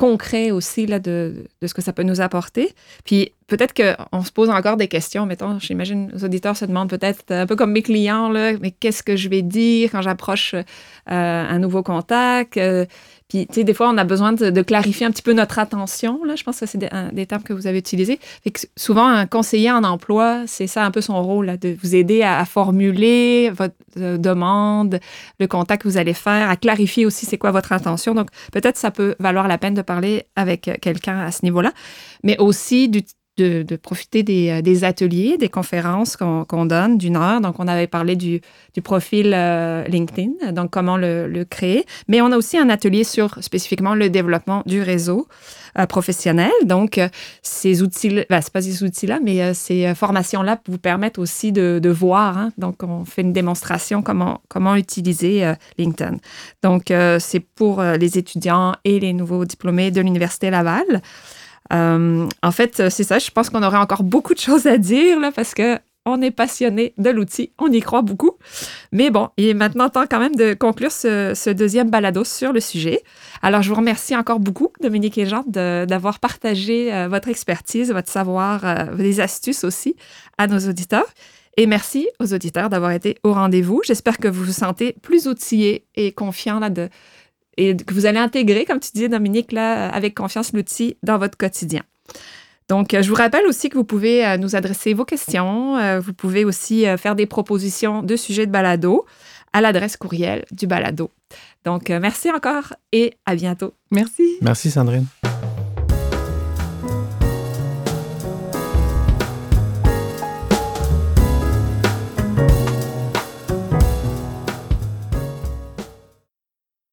concret 0.00 0.50
aussi 0.50 0.86
là, 0.86 0.98
de, 0.98 1.44
de, 1.60 1.66
ce 1.66 1.74
que 1.74 1.82
ça 1.82 1.92
peut 1.92 2.02
nous 2.02 2.22
apporter. 2.22 2.74
Puis 3.04 3.32
peut-être 3.48 3.74
qu'on 3.74 4.22
se 4.22 4.32
pose 4.32 4.48
encore 4.48 4.78
des 4.78 4.88
questions. 4.88 5.26
Mettons, 5.26 5.58
j'imagine, 5.58 6.10
les 6.14 6.24
auditeurs 6.24 6.56
se 6.56 6.64
demandent 6.64 6.88
peut-être, 6.88 7.30
un 7.30 7.46
peu 7.46 7.54
comme 7.54 7.72
mes 7.72 7.82
clients, 7.82 8.30
mais 8.30 8.70
qu'est-ce 8.70 9.02
que 9.02 9.14
je 9.14 9.28
vais 9.28 9.42
dire 9.42 9.90
quand 9.92 10.00
j'approche 10.00 10.54
euh, 10.54 10.64
un 11.06 11.58
nouveau 11.58 11.82
contact? 11.82 12.56
Euh, 12.56 12.86
puis, 13.30 13.46
tu 13.46 13.54
sais, 13.54 13.64
des 13.64 13.74
fois, 13.74 13.88
on 13.88 13.96
a 13.96 14.02
besoin 14.02 14.32
de, 14.32 14.62
clarifier 14.62 15.06
un 15.06 15.12
petit 15.12 15.22
peu 15.22 15.32
notre 15.32 15.60
attention. 15.60 16.24
Là. 16.24 16.34
Je 16.34 16.42
pense 16.42 16.58
que 16.58 16.66
c'est 16.66 16.78
des, 16.78 17.26
termes 17.26 17.44
que 17.44 17.52
vous 17.52 17.68
avez 17.68 17.78
utilisés. 17.78 18.18
Fait 18.42 18.50
que 18.50 18.60
souvent, 18.76 19.06
un 19.06 19.26
conseiller 19.26 19.70
en 19.70 19.84
emploi, 19.84 20.42
c'est 20.48 20.66
ça 20.66 20.84
un 20.84 20.90
peu 20.90 21.00
son 21.00 21.22
rôle, 21.22 21.46
là, 21.46 21.56
de 21.56 21.76
vous 21.80 21.94
aider 21.94 22.22
à, 22.22 22.44
formuler 22.44 23.50
votre 23.50 23.76
euh, 23.98 24.18
demande, 24.18 24.98
le 25.38 25.46
contact 25.46 25.82
que 25.82 25.88
vous 25.88 25.96
allez 25.96 26.12
faire, 26.12 26.50
à 26.50 26.56
clarifier 26.56 27.06
aussi 27.06 27.24
c'est 27.24 27.38
quoi 27.38 27.52
votre 27.52 27.70
intention. 27.70 28.14
Donc, 28.14 28.30
peut-être 28.52 28.76
ça 28.76 28.90
peut 28.90 29.14
valoir 29.20 29.46
la 29.46 29.58
peine 29.58 29.74
de 29.74 29.82
parler 29.82 30.24
avec 30.34 30.68
quelqu'un 30.82 31.20
à 31.20 31.30
ce 31.30 31.44
niveau-là, 31.44 31.72
mais 32.24 32.36
aussi 32.38 32.88
de, 33.40 33.76
profiter 33.76 34.24
euh, 34.52 34.62
des, 34.62 34.84
ateliers, 34.84 35.36
des 35.38 35.48
conférences 35.48 36.16
qu'on 36.16 36.66
donne 36.66 36.98
d'une 36.98 37.16
heure. 37.16 37.40
Donc, 37.40 37.56
on 37.58 37.68
avait 37.68 37.86
parlé 37.86 38.16
du, 38.16 38.40
profil 38.82 39.32
euh, 39.34 39.84
LinkedIn, 39.84 40.52
donc 40.52 40.70
comment 40.70 40.96
le, 40.96 41.44
créer. 41.48 41.84
Mais 42.08 42.20
on 42.20 42.32
a 42.32 42.36
aussi 42.36 42.58
un 42.58 42.70
atelier 42.70 43.04
sur 43.04 43.42
spécifiquement 43.42 43.94
le 43.94 44.08
développement 44.08 44.62
du 44.66 44.82
réseau 44.82 45.26
euh, 45.78 45.86
professionnel. 45.86 46.50
Donc, 46.64 47.00
ces 47.42 47.82
outils, 47.82 48.24
ben, 48.28 48.40
c'est 48.40 48.52
pas 48.52 48.62
ces 48.62 48.82
outils-là, 48.82 49.20
mais 49.22 49.54
ces 49.54 49.94
formations-là 49.94 50.60
vous 50.66 50.78
permettent 50.78 51.18
aussi 51.18 51.52
de, 51.52 51.90
voir. 51.90 52.38
Hein. 52.38 52.52
Donc, 52.58 52.82
on 52.82 53.04
fait 53.04 53.22
une 53.22 53.32
démonstration 53.32 54.02
comment 54.02 54.76
utiliser 54.76 55.52
LinkedIn. 55.78 56.16
Donc, 56.62 56.92
c'est 57.18 57.40
pour 57.40 57.82
les 57.82 58.18
étudiants 58.18 58.74
et 58.84 59.00
les 59.00 59.12
nouveaux 59.12 59.44
diplômés 59.44 59.90
de 59.90 60.00
l'Université 60.00 60.50
Laval. 60.50 61.02
Euh, 61.72 62.28
en 62.42 62.50
fait, 62.50 62.88
c'est 62.88 63.04
ça. 63.04 63.18
Je 63.18 63.30
pense 63.30 63.50
qu'on 63.50 63.62
aurait 63.62 63.78
encore 63.78 64.02
beaucoup 64.02 64.34
de 64.34 64.40
choses 64.40 64.66
à 64.66 64.78
dire 64.78 65.20
là, 65.20 65.30
parce 65.32 65.54
que 65.54 65.78
on 66.06 66.22
est 66.22 66.30
passionné 66.30 66.94
de 66.98 67.10
l'outil, 67.10 67.52
on 67.58 67.70
y 67.70 67.80
croit 67.80 68.02
beaucoup. 68.02 68.32
Mais 68.92 69.10
bon, 69.10 69.28
il 69.36 69.48
est 69.48 69.54
maintenant 69.54 69.88
temps 69.88 70.06
quand 70.10 70.18
même 70.18 70.34
de 70.34 70.54
conclure 70.54 70.90
ce, 70.90 71.50
deuxième 71.50 71.90
balado 71.90 72.24
sur 72.24 72.52
le 72.52 72.60
sujet. 72.60 73.02
Alors, 73.42 73.62
je 73.62 73.68
vous 73.68 73.76
remercie 73.76 74.16
encore 74.16 74.40
beaucoup, 74.40 74.68
Dominique 74.80 75.18
et 75.18 75.26
Jean, 75.26 75.44
d'avoir 75.46 76.18
partagé 76.18 76.92
euh, 76.92 77.08
votre 77.08 77.28
expertise, 77.28 77.92
votre 77.92 78.10
savoir, 78.10 78.64
euh, 78.64 78.94
des 78.96 79.20
astuces 79.20 79.64
aussi 79.64 79.96
à 80.38 80.46
nos 80.46 80.58
auditeurs. 80.58 81.06
Et 81.56 81.66
merci 81.66 82.08
aux 82.20 82.32
auditeurs 82.32 82.70
d'avoir 82.70 82.92
été 82.92 83.18
au 83.22 83.34
rendez-vous. 83.34 83.82
J'espère 83.84 84.18
que 84.18 84.28
vous 84.28 84.44
vous 84.44 84.52
sentez 84.52 84.94
plus 85.02 85.26
outillés 85.26 85.84
et 85.96 86.12
confiants 86.12 86.60
là, 86.60 86.70
de, 86.70 86.88
et 87.56 87.76
que 87.76 87.94
vous 87.94 88.06
allez 88.06 88.18
intégrer, 88.18 88.64
comme 88.64 88.80
tu 88.80 88.90
disais, 88.92 89.08
Dominique, 89.08 89.52
là, 89.52 89.88
avec 89.88 90.14
confiance 90.14 90.52
l'outil 90.52 90.96
dans 91.02 91.18
votre 91.18 91.36
quotidien. 91.36 91.82
Donc, 92.70 92.94
euh, 92.94 93.02
je 93.02 93.08
vous 93.08 93.16
rappelle 93.16 93.46
aussi 93.46 93.68
que 93.68 93.76
vous 93.76 93.84
pouvez 93.84 94.24
euh, 94.24 94.36
nous 94.36 94.54
adresser 94.54 94.94
vos 94.94 95.04
questions. 95.04 95.76
Euh, 95.76 95.98
vous 95.98 96.14
pouvez 96.14 96.44
aussi 96.44 96.84
faire 96.98 97.16
des 97.16 97.26
propositions 97.26 98.02
de 98.02 98.14
sujets 98.14 98.46
de 98.46 98.52
balado 98.52 99.04
à 99.52 99.60
l'adresse 99.60 99.96
courriel 99.96 100.44
du 100.52 100.68
balado. 100.68 101.10
Donc, 101.64 101.90
merci 101.90 102.30
encore 102.30 102.72
et 102.92 103.14
à 103.26 103.34
bientôt. 103.34 103.74
Merci. 103.90 104.36
Merci, 104.40 104.70
Sandrine. 104.70 105.06